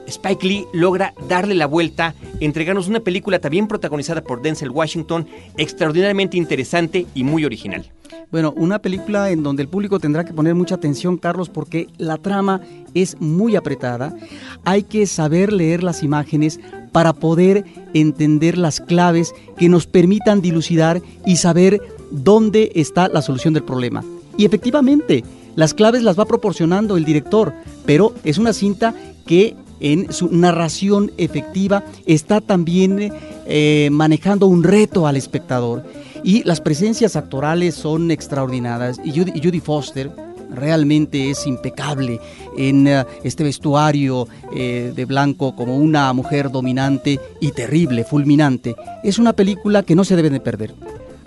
Spike 0.06 0.46
Lee 0.46 0.66
logra 0.74 1.14
darle 1.26 1.54
la 1.54 1.64
vuelta, 1.64 2.14
entregarnos 2.38 2.88
una 2.88 3.00
película 3.00 3.38
también 3.38 3.66
protagonizada 3.66 4.22
por 4.22 4.42
Denzel 4.42 4.68
Washington, 4.68 5.26
extraordinariamente 5.56 6.36
interesante 6.36 7.06
y 7.14 7.24
muy 7.24 7.46
original. 7.46 7.90
Bueno, 8.32 8.54
una 8.56 8.78
película 8.78 9.28
en 9.28 9.42
donde 9.42 9.62
el 9.62 9.68
público 9.68 10.00
tendrá 10.00 10.24
que 10.24 10.32
poner 10.32 10.54
mucha 10.54 10.76
atención, 10.76 11.18
Carlos, 11.18 11.50
porque 11.50 11.88
la 11.98 12.16
trama 12.16 12.62
es 12.94 13.20
muy 13.20 13.56
apretada. 13.56 14.16
Hay 14.64 14.84
que 14.84 15.06
saber 15.06 15.52
leer 15.52 15.82
las 15.82 16.02
imágenes 16.02 16.58
para 16.92 17.12
poder 17.12 17.66
entender 17.92 18.56
las 18.56 18.80
claves 18.80 19.34
que 19.58 19.68
nos 19.68 19.86
permitan 19.86 20.40
dilucidar 20.40 21.02
y 21.26 21.36
saber 21.36 21.82
dónde 22.10 22.72
está 22.74 23.08
la 23.08 23.20
solución 23.20 23.52
del 23.52 23.64
problema. 23.64 24.02
Y 24.38 24.46
efectivamente, 24.46 25.24
las 25.54 25.74
claves 25.74 26.02
las 26.02 26.18
va 26.18 26.24
proporcionando 26.24 26.96
el 26.96 27.04
director, 27.04 27.52
pero 27.84 28.14
es 28.24 28.38
una 28.38 28.54
cinta 28.54 28.94
que 29.26 29.56
en 29.82 30.12
su 30.12 30.28
narración 30.28 31.10
efectiva, 31.18 31.82
está 32.06 32.40
también 32.40 33.12
eh, 33.46 33.88
manejando 33.90 34.46
un 34.46 34.62
reto 34.62 35.08
al 35.08 35.16
espectador. 35.16 35.82
Y 36.24 36.44
las 36.44 36.60
presencias 36.60 37.16
actorales 37.16 37.74
son 37.74 38.10
extraordinarias. 38.10 39.00
Y 39.04 39.12
Judy, 39.12 39.60
Foster 39.60 40.10
realmente 40.50 41.30
es 41.30 41.46
impecable 41.46 42.20
en 42.56 42.86
eh, 42.86 43.04
este 43.24 43.42
vestuario 43.42 44.28
eh, 44.54 44.92
de 44.94 45.04
blanco 45.04 45.56
como 45.56 45.76
una 45.76 46.12
mujer 46.12 46.50
dominante 46.50 47.18
y 47.40 47.52
terrible, 47.52 48.04
fulminante. 48.04 48.76
Es 49.02 49.18
una 49.18 49.32
película 49.32 49.82
que 49.82 49.94
no 49.94 50.04
se 50.04 50.14
debe 50.14 50.30
de 50.30 50.40
perder. 50.40 50.74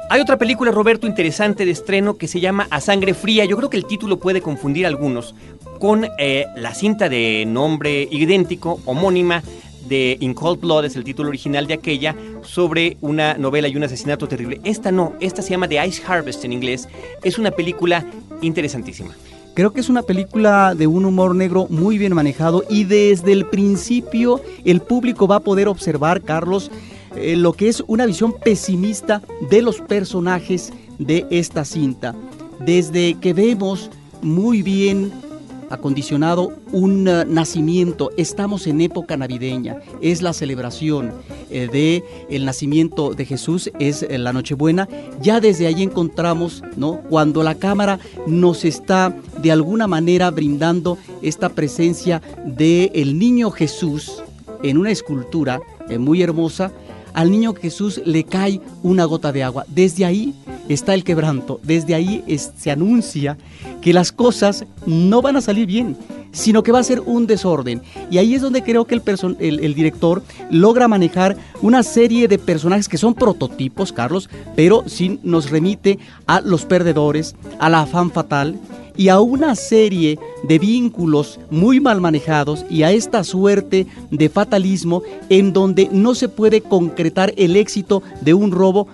Hay 0.07 0.21
otra 0.21 0.37
película, 0.37 0.71
Roberto, 0.71 1.07
interesante 1.07 1.65
de 1.65 1.71
estreno 1.71 2.17
que 2.17 2.27
se 2.27 2.39
llama 2.39 2.67
A 2.69 2.79
Sangre 2.79 3.15
Fría. 3.15 3.43
Yo 3.45 3.57
creo 3.57 3.71
que 3.71 3.77
el 3.77 3.87
título 3.87 4.19
puede 4.19 4.39
confundir 4.39 4.85
a 4.85 4.89
algunos 4.89 5.33
con 5.79 6.07
eh, 6.19 6.45
la 6.55 6.75
cinta 6.75 7.09
de 7.09 7.43
nombre 7.47 8.07
idéntico, 8.11 8.79
homónima, 8.85 9.41
de 9.87 10.17
In 10.19 10.33
Cold 10.33 10.59
Blood, 10.59 10.85
es 10.85 10.95
el 10.95 11.03
título 11.03 11.29
original 11.29 11.67
de 11.67 11.75
aquella, 11.75 12.15
sobre 12.41 12.97
una 13.01 13.35
novela 13.35 13.67
y 13.67 13.75
un 13.75 13.83
asesinato 13.83 14.27
terrible. 14.27 14.59
Esta 14.63 14.91
no, 14.91 15.13
esta 15.19 15.41
se 15.41 15.51
llama 15.51 15.67
The 15.67 15.85
Ice 15.85 16.01
Harvest 16.05 16.43
en 16.45 16.53
inglés. 16.53 16.87
Es 17.23 17.37
una 17.37 17.51
película 17.51 18.05
interesantísima. 18.41 19.15
Creo 19.55 19.71
que 19.71 19.79
es 19.79 19.87
una 19.87 20.01
película 20.01 20.75
de 20.75 20.85
un 20.85 21.05
humor 21.05 21.33
negro 21.33 21.67
muy 21.69 21.97
bien 21.97 22.13
manejado 22.13 22.65
y 22.69 22.83
desde 22.83 23.31
el 23.31 23.45
principio 23.45 24.41
el 24.65 24.81
público 24.81 25.27
va 25.27 25.37
a 25.37 25.39
poder 25.39 25.69
observar, 25.69 26.21
Carlos, 26.21 26.69
eh, 27.15 27.37
lo 27.37 27.53
que 27.53 27.69
es 27.69 27.81
una 27.87 28.05
visión 28.05 28.33
pesimista 28.33 29.21
de 29.49 29.61
los 29.61 29.79
personajes 29.79 30.73
de 30.99 31.25
esta 31.29 31.63
cinta. 31.63 32.13
Desde 32.59 33.13
que 33.15 33.33
vemos 33.33 33.89
muy 34.21 34.61
bien 34.61 35.13
acondicionado 35.75 36.51
un 36.71 37.07
eh, 37.07 37.25
nacimiento. 37.25 38.09
Estamos 38.17 38.67
en 38.67 38.81
época 38.81 39.15
navideña, 39.15 39.77
es 40.01 40.21
la 40.21 40.33
celebración 40.33 41.13
eh, 41.49 41.69
de 41.71 42.03
el 42.29 42.45
nacimiento 42.45 43.13
de 43.13 43.25
Jesús, 43.25 43.71
es 43.79 44.03
eh, 44.03 44.17
la 44.17 44.33
Nochebuena. 44.33 44.89
Ya 45.21 45.39
desde 45.39 45.67
ahí 45.67 45.83
encontramos, 45.83 46.63
¿no? 46.75 47.01
Cuando 47.09 47.43
la 47.43 47.55
cámara 47.55 47.99
nos 48.27 48.65
está 48.65 49.15
de 49.41 49.51
alguna 49.51 49.87
manera 49.87 50.31
brindando 50.31 50.97
esta 51.21 51.49
presencia 51.49 52.21
de 52.45 52.91
el 52.95 53.19
niño 53.19 53.51
Jesús 53.51 54.23
en 54.63 54.77
una 54.77 54.91
escultura 54.91 55.61
muy 55.99 56.23
hermosa, 56.23 56.71
al 57.13 57.31
niño 57.31 57.53
Jesús 57.53 58.01
le 58.03 58.23
cae 58.23 58.59
una 58.83 59.05
gota 59.05 59.31
de 59.31 59.43
agua. 59.43 59.65
Desde 59.69 60.03
ahí 60.03 60.33
está 60.69 60.93
el 60.93 61.03
quebranto, 61.03 61.59
desde 61.63 61.95
ahí 61.95 62.23
se 62.57 62.71
anuncia 62.71 63.37
que 63.81 63.93
las 63.93 64.11
cosas 64.11 64.65
no 64.85 65.21
van 65.21 65.35
a 65.35 65.41
salir 65.41 65.67
bien, 65.67 65.95
sino 66.31 66.63
que 66.63 66.71
va 66.71 66.79
a 66.79 66.83
ser 66.83 67.01
un 67.01 67.27
desorden. 67.27 67.81
Y 68.11 68.17
ahí 68.17 68.35
es 68.35 68.41
donde 68.41 68.61
creo 68.61 68.85
que 68.85 68.95
el, 68.95 69.01
el, 69.39 69.73
director 69.73 70.21
logra 70.51 70.87
manejar 70.87 71.37
una 71.61 71.81
serie 71.81 72.27
de 72.27 72.37
personajes 72.37 72.89
que 72.89 72.97
son 72.97 73.13
prototipos, 73.13 73.93
Carlos, 73.93 74.29
pero 74.55 74.83
sí 74.87 75.19
nos 75.23 75.49
remite 75.49 75.97
a 76.27 76.41
los 76.41 76.65
perdedores, 76.65 77.35
a 77.59 77.69
la 77.69 77.81
afán 77.81 78.11
fatal 78.11 78.59
y 78.97 79.09
a 79.09 79.19
una 79.19 79.55
serie 79.55 80.19
de 80.43 80.59
vínculos 80.59 81.39
muy 81.49 81.79
mal 81.79 82.01
manejados 82.01 82.65
y 82.69 82.83
a 82.83 82.91
esta 82.91 83.23
suerte 83.23 83.87
de 84.11 84.29
fatalismo 84.29 85.03
en 85.29 85.53
donde 85.53 85.89
no 85.91 86.15
se 86.15 86.29
puede 86.29 86.61
concretar 86.61 87.33
el 87.37 87.55
éxito 87.55 88.03
de 88.21 88.33
un 88.33 88.51
robo 88.51 88.87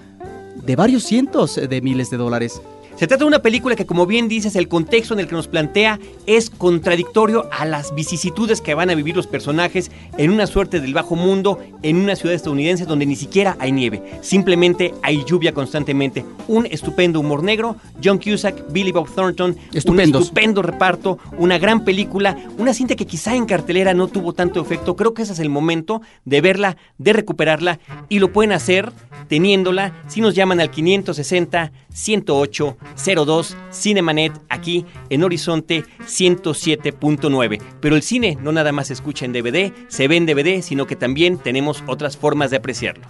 de 0.66 0.76
varios 0.76 1.04
cientos 1.04 1.56
de 1.56 1.82
miles 1.82 2.10
de 2.10 2.18
dólares. 2.18 2.62
Se 2.96 3.08
trata 3.08 3.24
de 3.24 3.28
una 3.28 3.40
película 3.40 3.76
que, 3.76 3.86
como 3.86 4.06
bien 4.06 4.28
dices, 4.28 4.56
el 4.56 4.68
contexto 4.68 5.14
en 5.14 5.22
el 5.22 5.28
que 5.28 5.36
nos 5.36 5.48
plantea 5.48 6.00
es 6.28 6.50
contradictorio 6.50 7.50
a 7.52 7.66
las 7.66 7.96
vicisitudes 7.96 8.62
que 8.62 8.76
van 8.76 8.90
a 8.90 8.96
vivir 8.96 9.16
los 9.16 9.28
personajes 9.28 9.92
en 10.18 10.30
una 10.30 10.46
suerte 10.46 10.80
del 10.80 10.94
bajo 10.94 11.16
mundo, 11.16 11.58
en 11.82 11.98
una 11.98 12.16
ciudad 12.16 12.36
estadounidense 12.36 12.86
donde 12.86 13.08
ni 13.08 13.16
siquiera 13.16 13.56
hay 13.60 13.72
nieve, 13.72 14.04
simplemente 14.22 14.94
hay 15.02 15.24
lluvia 15.26 15.54
constantemente. 15.54 16.26
Un 16.48 16.68
estupendo 16.68 17.20
humor 17.20 17.44
negro, 17.44 17.76
John 18.04 18.20
Cusack, 18.20 18.72
Billy 18.72 18.92
Bob 18.92 19.10
Thornton, 19.14 19.58
un 19.86 20.00
estupendo 20.00 20.62
reparto, 20.62 21.18
una 21.38 21.58
gran 21.58 21.84
película, 21.84 22.38
una 22.58 22.74
cinta 22.74 22.96
que 22.96 23.08
quizá 23.08 23.36
en 23.36 23.46
cartelera 23.46 23.94
no 23.94 24.10
tuvo 24.10 24.34
tanto 24.34 24.62
efecto. 24.62 24.96
Creo 24.96 25.14
que 25.14 25.24
ese 25.24 25.34
es 25.34 25.40
el 25.40 25.50
momento 25.50 26.02
de 26.26 26.42
verla, 26.42 26.78
de 26.98 27.14
recuperarla 27.14 27.80
y 28.10 28.20
lo 28.20 28.32
pueden 28.32 28.52
hacer 28.52 28.92
teniéndola 29.28 29.94
si 30.08 30.22
nos 30.22 30.36
llaman 30.36 30.60
al 30.60 30.70
560 30.70 31.72
108 31.94 32.78
02 32.96 33.58
Cinemanet 33.72 34.34
aquí 34.50 34.86
en 35.10 35.24
Horizonte 35.24 35.86
107.9. 36.06 37.62
Pero 37.80 37.96
el 37.96 38.02
cine 38.02 38.38
no 38.42 38.52
nada 38.52 38.72
más 38.72 38.88
se 38.88 38.94
escucha 38.94 39.26
en 39.26 39.34
DVD, 39.34 39.72
se 39.88 40.08
ve 40.08 40.18
en 40.18 40.26
DVD, 40.26 40.62
sino 40.62 40.88
que 40.88 40.96
también 40.96 41.38
tenemos 41.38 41.84
otras 41.88 42.18
formas 42.18 42.52
de 42.52 42.58
apreciarlo. 42.58 43.06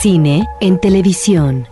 Cine 0.00 0.46
en 0.60 0.80
televisión. 0.80 1.66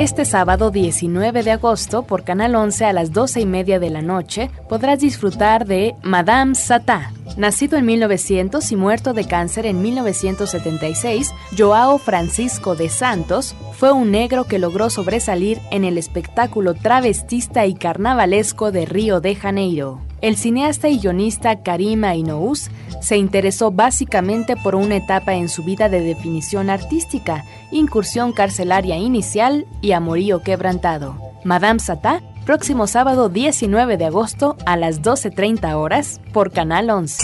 Este 0.00 0.24
sábado 0.24 0.70
19 0.70 1.42
de 1.42 1.50
agosto, 1.50 2.04
por 2.04 2.24
Canal 2.24 2.54
11 2.54 2.86
a 2.86 2.92
las 2.94 3.12
12 3.12 3.42
y 3.42 3.46
media 3.46 3.78
de 3.78 3.90
la 3.90 4.00
noche, 4.00 4.50
podrás 4.66 5.00
disfrutar 5.00 5.66
de 5.66 5.94
Madame 6.02 6.54
Satá. 6.54 7.12
Nacido 7.36 7.78
en 7.78 7.86
1900 7.86 8.72
y 8.72 8.76
muerto 8.76 9.14
de 9.14 9.26
cáncer 9.26 9.64
en 9.66 9.80
1976, 9.80 11.32
Joao 11.56 11.98
Francisco 11.98 12.74
de 12.76 12.88
Santos 12.88 13.54
fue 13.72 13.92
un 13.92 14.10
negro 14.10 14.44
que 14.44 14.58
logró 14.58 14.90
sobresalir 14.90 15.60
en 15.70 15.84
el 15.84 15.96
espectáculo 15.96 16.74
travestista 16.74 17.66
y 17.66 17.74
carnavalesco 17.74 18.72
de 18.72 18.84
Río 18.84 19.20
de 19.20 19.36
Janeiro. 19.36 20.00
El 20.20 20.36
cineasta 20.36 20.90
y 20.90 20.98
guionista 20.98 21.62
Karima 21.62 22.14
Inous 22.14 22.70
se 23.00 23.16
interesó 23.16 23.70
básicamente 23.70 24.54
por 24.56 24.74
una 24.74 24.96
etapa 24.96 25.34
en 25.34 25.48
su 25.48 25.64
vida 25.64 25.88
de 25.88 26.00
definición 26.00 26.68
artística, 26.68 27.44
incursión 27.72 28.32
carcelaria 28.32 28.98
inicial 28.98 29.66
y 29.80 29.92
amorío 29.92 30.42
quebrantado. 30.42 31.16
Madame 31.42 31.80
Satá, 31.80 32.20
próximo 32.44 32.86
sábado 32.86 33.28
19 33.28 33.96
de 33.96 34.06
agosto 34.06 34.56
a 34.66 34.76
las 34.76 35.02
12.30 35.02 35.74
horas 35.74 36.20
por 36.32 36.50
Canal 36.52 36.90
11. 36.90 37.22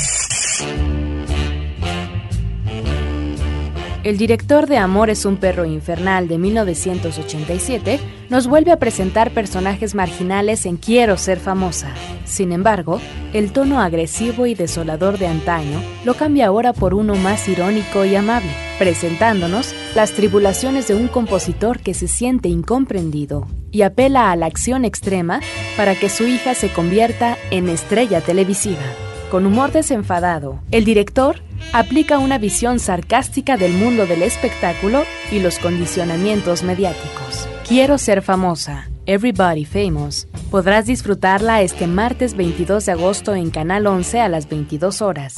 El 4.07 4.19
director 4.19 4.69
de 4.69 4.79
Amor 4.79 5.11
es 5.11 5.25
un 5.25 5.37
perro 5.37 5.65
infernal 5.65 6.29
de 6.29 6.39
1987 6.39 7.99
nos 8.29 8.47
vuelve 8.47 8.73
a 8.73 8.79
presentar 8.79 9.31
personajes 9.31 9.95
marginales 9.95 10.67
en 10.67 10.77
Quiero 10.77 11.17
ser 11.17 11.39
famosa. 11.39 11.89
Sin 12.25 12.53
embargo, 12.53 13.01
el 13.33 13.53
tono 13.53 13.81
agresivo 13.81 14.47
y 14.47 14.55
desolador 14.55 15.19
de 15.19 15.27
antaño 15.27 15.81
lo 16.05 16.15
cambia 16.15 16.47
ahora 16.47 16.73
por 16.73 16.95
uno 16.95 17.15
más 17.15 17.49
irónico 17.49 18.05
y 18.05 18.17
amable, 18.17 18.51
presentándonos 18.79 19.75
las 19.95 20.13
tribulaciones 20.13 20.89
de 20.89 20.95
un 20.95 21.09
compositor 21.09 21.81
que 21.81 21.95
se 21.95 22.09
siente 22.09 22.49
incomprendido 22.49 23.47
y 23.71 23.83
apela 23.83 24.31
a 24.31 24.37
la 24.37 24.47
acción 24.47 24.85
extrema 24.85 25.41
para 25.77 25.95
que 25.95 26.09
su 26.09 26.25
hija 26.25 26.55
se 26.55 26.73
convierta 26.73 27.37
en 27.51 27.69
estrella 27.69 28.21
televisiva. 28.21 28.83
Con 29.31 29.45
humor 29.45 29.73
desenfadado, 29.73 30.61
el 30.71 30.85
director 30.85 31.41
aplica 31.73 32.19
una 32.19 32.39
visión 32.39 32.79
sarcástica 32.79 33.57
del 33.57 33.73
mundo 33.73 34.07
del 34.07 34.23
espectáculo 34.23 35.03
y 35.33 35.41
los 35.41 35.59
condicionamientos 35.59 36.63
mediáticos. 36.63 37.26
Quiero 37.69 37.99
ser 37.99 38.23
famosa. 38.23 38.89
Everybody 39.07 39.65
Famous. 39.65 40.29
Podrás 40.53 40.87
disfrutarla 40.87 41.63
este 41.63 41.89
martes 41.89 42.37
22 42.37 42.87
de 42.87 42.93
agosto 42.93 43.35
en 43.35 43.51
Canal 43.51 43.89
11 43.89 44.21
a 44.21 44.29
las 44.29 44.49
22 44.49 45.03
horas. 45.03 45.35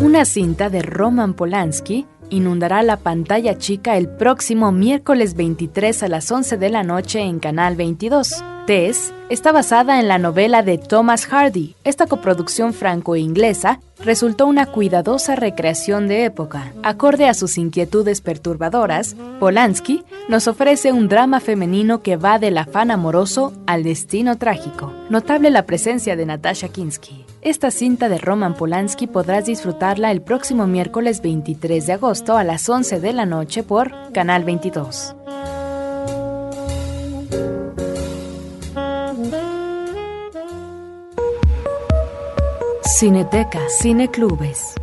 Una 0.00 0.24
cinta 0.24 0.68
de 0.68 0.82
Roman 0.82 1.34
Polanski 1.34 2.08
inundará 2.28 2.82
la 2.82 2.96
pantalla 2.96 3.56
chica 3.56 3.96
el 3.96 4.08
próximo 4.08 4.72
miércoles 4.72 5.34
23 5.34 6.02
a 6.02 6.08
las 6.08 6.28
11 6.32 6.56
de 6.56 6.68
la 6.68 6.82
noche 6.82 7.20
en 7.20 7.38
Canal 7.38 7.76
22. 7.76 8.42
Tess 8.66 9.12
está 9.28 9.50
basada 9.50 9.98
en 9.98 10.06
la 10.06 10.18
novela 10.18 10.62
de 10.62 10.78
Thomas 10.78 11.26
Hardy. 11.26 11.74
Esta 11.82 12.06
coproducción 12.06 12.72
franco-inglesa 12.72 13.80
resultó 14.04 14.46
una 14.46 14.66
cuidadosa 14.66 15.34
recreación 15.34 16.06
de 16.06 16.24
época. 16.24 16.72
Acorde 16.84 17.28
a 17.28 17.34
sus 17.34 17.58
inquietudes 17.58 18.20
perturbadoras, 18.20 19.16
Polanski 19.40 20.04
nos 20.28 20.46
ofrece 20.46 20.92
un 20.92 21.08
drama 21.08 21.40
femenino 21.40 22.02
que 22.02 22.16
va 22.16 22.38
del 22.38 22.56
afán 22.56 22.92
amoroso 22.92 23.52
al 23.66 23.82
destino 23.82 24.38
trágico. 24.38 24.92
Notable 25.10 25.50
la 25.50 25.66
presencia 25.66 26.14
de 26.14 26.26
Natasha 26.26 26.68
Kinsky. 26.68 27.24
Esta 27.40 27.72
cinta 27.72 28.08
de 28.08 28.18
Roman 28.18 28.54
Polanski 28.54 29.08
podrás 29.08 29.46
disfrutarla 29.46 30.12
el 30.12 30.22
próximo 30.22 30.68
miércoles 30.68 31.20
23 31.20 31.86
de 31.86 31.92
agosto 31.94 32.36
a 32.36 32.44
las 32.44 32.68
11 32.68 33.00
de 33.00 33.12
la 33.12 33.26
noche 33.26 33.64
por 33.64 33.92
Canal 34.12 34.44
22. 34.44 35.16
Cineteca, 43.02 43.66
Cineclubes. 43.68 44.74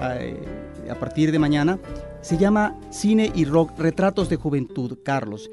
eh, 0.00 0.36
a 0.90 0.94
partir 0.94 1.32
de 1.32 1.38
mañana. 1.38 1.78
Se 2.20 2.38
llama 2.38 2.78
Cine 2.90 3.32
y 3.34 3.44
Rock, 3.44 3.78
Retratos 3.78 4.28
de 4.28 4.36
Juventud, 4.36 4.98
Carlos 5.02 5.50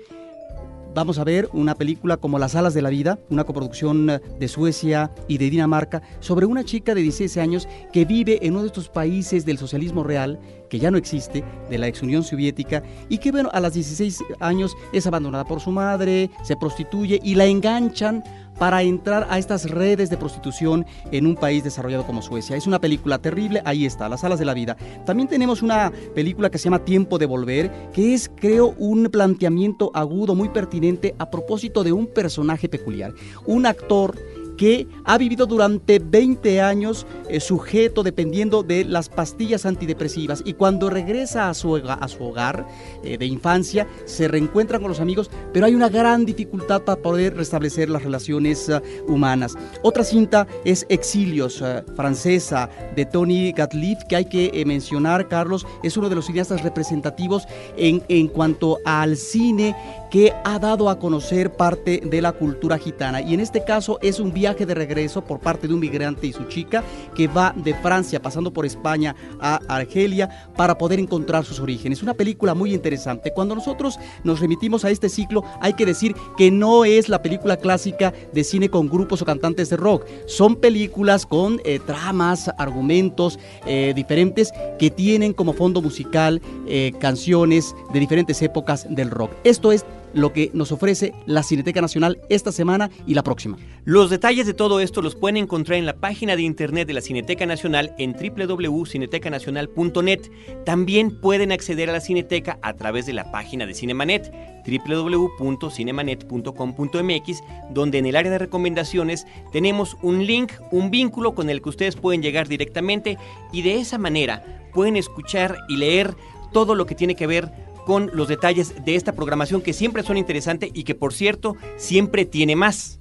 vamos 1.00 1.18
a 1.18 1.24
ver 1.24 1.48
una 1.54 1.76
película 1.76 2.18
como 2.18 2.40
Las 2.40 2.56
alas 2.56 2.74
de 2.74 2.82
la 2.82 2.90
vida, 2.90 3.20
una 3.30 3.46
coproducción 3.46 4.10
eh, 4.10 4.20
de 4.38 4.50
Suecia 4.50 5.12
y 5.30 5.38
de 5.38 5.50
Dinamarca, 5.50 6.02
sobre 6.20 6.46
una 6.46 6.66
chica 6.66 6.94
de 6.94 7.02
16 7.02 7.38
años 7.38 7.70
que 7.94 8.04
vive 8.04 8.46
en 8.46 8.52
uno 8.52 8.64
de 8.64 8.68
estos 8.68 8.90
países 8.90 9.46
del 9.46 9.58
socialismo 9.58 10.04
real, 10.04 10.42
que 10.70 10.78
ya 10.78 10.92
no 10.92 10.98
existe, 10.98 11.46
de 11.70 11.78
la 11.78 11.88
ex 11.88 12.02
Unión 12.02 12.24
Soviética, 12.24 12.84
y 13.08 13.20
que 13.20 13.32
bueno, 13.32 13.50
a 13.54 13.62
los 13.62 13.74
16 13.76 14.20
años 14.42 14.76
es 14.92 15.08
abandonada 15.08 15.46
por 15.46 15.62
su 15.62 15.72
madre, 15.72 16.32
se 16.44 16.58
prostituye 16.58 17.18
y 17.24 17.36
la 17.36 17.46
enganchan 17.46 18.22
para 18.60 18.84
entrar 18.84 19.26
a 19.30 19.40
estas 19.40 19.70
redes 19.70 20.10
de 20.10 20.18
prostitución 20.18 20.86
en 21.12 21.26
un 21.26 21.36
país 21.36 21.64
desarrollado 21.64 22.06
como 22.06 22.22
Suecia. 22.22 22.56
Es 22.56 22.68
una 22.68 22.80
película 22.80 23.18
terrible, 23.20 23.62
ahí 23.66 23.86
está, 23.86 24.10
Las 24.10 24.24
alas 24.24 24.38
de 24.38 24.46
la 24.46 24.54
vida. 24.54 24.76
También 25.06 25.28
tenemos 25.30 25.62
una 25.62 25.92
película 26.14 26.50
que 26.50 26.58
se 26.58 26.66
llama 26.66 26.84
Tiempo 26.86 27.18
de 27.18 27.26
Volver, 27.26 27.72
que 27.94 28.14
es, 28.14 28.30
creo, 28.36 28.76
un 28.78 29.06
planteamiento 29.06 29.92
agudo, 29.94 30.36
muy 30.36 30.50
pertinente 30.50 31.16
a 31.18 31.32
propósito 31.32 31.84
de 31.84 31.94
un 31.94 32.08
personaje 32.08 32.70
peculiar. 32.70 33.14
Un 33.46 33.66
actor 33.66 34.16
que 34.60 34.90
ha 35.06 35.18
vivido 35.18 35.46
durante 35.46 36.00
20 36.00 36.60
años 36.60 37.08
eh, 37.30 37.40
sujeto 37.40 38.04
dependiendo 38.04 38.62
de 38.62 38.84
las 38.84 39.08
pastillas 39.08 39.66
antidepresivas 39.66 40.42
y 40.44 40.52
cuando 40.52 40.90
regresa 40.90 41.50
a 41.50 41.54
su, 41.54 41.78
a 41.78 42.08
su 42.10 42.26
hogar 42.26 42.68
eh, 43.02 43.18
de 43.18 43.26
infancia 43.26 43.88
se 44.04 44.28
reencuentra 44.28 44.78
con 44.78 44.90
los 44.90 45.00
amigos, 45.00 45.32
pero 45.54 45.66
hay 45.66 45.76
una 45.76 45.88
gran 45.88 46.26
dificultad 46.26 46.82
para 46.82 47.02
poder 47.02 47.38
restablecer 47.38 47.90
las 47.90 48.04
relaciones 48.04 48.68
eh, 48.68 48.82
humanas. 49.08 49.56
Otra 49.82 50.04
cinta 50.04 50.46
es 50.66 50.86
Exilios, 50.90 51.64
francesa, 51.96 52.70
de 52.98 53.06
Tony 53.06 53.54
Gatliff, 53.54 54.00
que 54.10 54.18
hay 54.18 54.26
que 54.26 54.66
mencionar, 54.66 55.30
Carlos, 55.30 55.66
es 55.84 55.96
uno 55.96 56.10
de 56.10 56.16
los 56.16 56.26
cineastas 56.26 56.64
representativos 56.64 57.48
en, 57.78 58.04
en 58.10 58.28
cuanto 58.28 58.80
al 58.84 59.16
cine 59.16 59.74
que 60.10 60.34
ha 60.44 60.60
dado 60.60 60.90
a 60.90 61.00
conocer 61.00 61.52
parte 61.52 62.02
de 62.04 62.22
la 62.22 62.32
cultura 62.32 62.78
gitana. 62.78 63.22
Y 63.22 63.34
en 63.34 63.40
este 63.40 63.64
caso 63.64 64.00
es 64.02 64.20
un 64.20 64.34
viaje 64.34 64.66
de 64.66 64.74
regreso 64.74 65.24
por 65.24 65.40
parte 65.40 65.68
de 65.68 65.74
un 65.74 65.80
migrante 65.80 66.28
y 66.28 66.34
su 66.34 66.46
chica 66.46 66.84
que 67.16 67.28
va 67.28 67.54
de 67.56 67.74
Francia 67.76 68.22
pasando 68.22 68.52
por 68.52 68.66
España 68.66 69.16
a 69.40 69.60
Argelia 69.68 70.50
para 70.56 70.78
poder 70.78 71.00
encontrar 71.00 71.46
sus 71.46 71.60
orígenes. 71.60 72.04
Una 72.04 72.14
película 72.14 72.54
muy 72.54 72.74
interesante. 72.74 73.32
Cuando 73.34 73.56
nosotros 73.56 74.00
nos 74.24 74.40
remitimos 74.40 74.86
a 74.86 74.90
este 74.90 75.10
ciclo 75.10 75.44
hay 75.62 75.74
que 75.74 75.86
decir 75.86 76.16
que 76.38 76.52
no 76.52 76.86
es 76.86 77.10
la 77.10 77.22
película 77.22 77.58
clásica 77.58 78.14
de 78.34 78.44
cine 78.44 78.70
con 78.70 78.90
grupos 78.90 79.22
o 79.22 79.26
cantantes 79.26 79.70
de 79.70 79.78
rock. 79.78 80.06
Son 80.26 80.56
películas 80.56 81.26
con 81.26 81.62
eh, 81.64 81.80
tramas, 81.86 82.50
argumentos 82.58 83.40
eh, 83.66 83.94
diferentes 83.96 84.52
que 84.78 84.90
tienen 84.90 85.34
como 85.34 85.54
fondo 85.54 85.82
musical 85.82 86.42
eh, 86.68 86.94
canciones 87.00 87.76
de 87.94 88.00
diferentes 88.00 88.42
épocas 88.42 88.88
del 88.90 89.12
rock. 89.12 89.32
Esto 89.44 89.72
es 89.72 89.86
lo 90.14 90.34
que 90.34 90.52
nos 90.54 90.72
ofrece 90.72 91.14
la 91.26 91.44
Cineteca 91.44 91.82
Nacional 91.82 92.20
esta 92.30 92.52
semana 92.52 92.90
y 93.06 93.14
la 93.14 93.24
próxima. 93.24 93.58
Los 93.86 94.10
detalles 94.10 94.46
de 94.46 94.54
todo 94.54 94.80
esto 94.80 95.02
los 95.02 95.16
pueden 95.16 95.38
encontrar 95.38 95.80
en 95.80 95.86
la 95.86 95.98
página 95.98 96.36
de 96.36 96.44
internet 96.44 96.88
de 96.88 96.94
la 96.94 97.02
Cineteca 97.02 97.46
Nacional 97.46 97.94
en 97.98 98.14
www.cinetecanacional.net. 98.14 100.22
También 100.66 101.20
pueden 101.22 101.52
acceder 101.52 101.90
a 101.90 101.94
la 101.94 102.02
Cineteca 102.02 102.60
a 102.62 102.74
través 102.74 103.06
de 103.06 103.14
la 103.14 103.32
página 103.32 103.66
de 103.66 103.74
Cinemanet 103.74 104.32
www.cinemanet.com.mx, 104.70 107.44
donde 107.72 107.98
en 107.98 108.06
el 108.06 108.16
área 108.16 108.32
de 108.32 108.38
recomendaciones 108.38 109.26
tenemos 109.52 109.98
un 110.02 110.26
link, 110.26 110.54
un 110.72 110.92
vínculo 110.92 111.34
con 111.34 111.50
el 111.50 111.62
que 111.62 111.70
ustedes 111.70 111.96
pueden 111.96 112.22
llegar 112.22 112.48
directamente 112.48 113.18
y 113.52 113.64
de 113.64 113.80
esa 113.80 113.98
manera 113.98 114.44
pueden 114.74 114.96
escuchar 114.96 115.58
y 115.68 115.78
leer 115.78 116.16
todo 116.52 116.76
lo 116.76 116.86
que 116.86 116.94
tiene 116.96 117.16
que 117.16 117.28
ver 117.28 117.52
con 117.90 118.12
los 118.14 118.28
detalles 118.28 118.86
de 118.86 118.94
esta 118.94 119.14
programación 119.14 119.64
que 119.64 119.74
siempre 119.74 120.04
son 120.04 120.16
interesantes 120.16 120.70
y 120.76 120.84
que 120.84 120.94
por 120.94 121.12
cierto 121.12 121.56
siempre 121.76 122.24
tiene 122.24 122.56
más. 122.56 123.00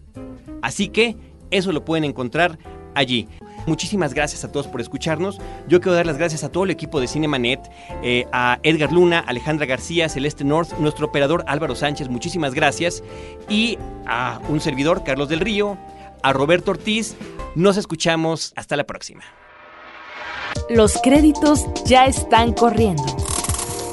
Así 0.63 0.89
que 0.89 1.15
eso 1.51 1.73
lo 1.73 1.85
pueden 1.85 2.05
encontrar 2.05 2.59
allí. 2.95 3.29
Muchísimas 3.67 4.15
gracias 4.15 4.45
a 4.45 4.51
todos 4.51 4.67
por 4.67 4.81
escucharnos. 4.81 5.43
Yo 5.69 5.83
quiero 5.83 5.95
dar 5.95 6.07
las 6.07 6.17
gracias 6.17 6.43
a 6.43 6.51
todo 6.51 6.65
el 6.65 6.71
equipo 6.71 7.03
de 7.03 7.07
Cinemanet, 7.07 7.71
eh, 8.03 8.25
a 8.33 8.61
Edgar 8.63 8.91
Luna, 8.91 9.19
Alejandra 9.19 9.67
García, 9.67 10.09
Celeste 10.09 10.43
North, 10.43 10.73
nuestro 10.79 11.09
operador 11.09 11.45
Álvaro 11.49 11.75
Sánchez, 11.75 12.09
muchísimas 12.09 12.55
gracias. 12.55 13.05
Y 13.47 13.77
a 14.07 14.41
un 14.49 14.59
servidor, 14.59 15.05
Carlos 15.05 15.29
del 15.29 15.41
Río, 15.41 15.77
a 16.23 16.33
Roberto 16.33 16.71
Ortiz. 16.71 17.15
Nos 17.55 17.77
escuchamos. 17.77 18.55
Hasta 18.57 18.75
la 18.75 18.85
próxima. 18.85 19.23
Los 20.71 20.99
créditos 21.03 21.67
ya 21.85 22.07
están 22.07 22.55
corriendo. 22.55 23.28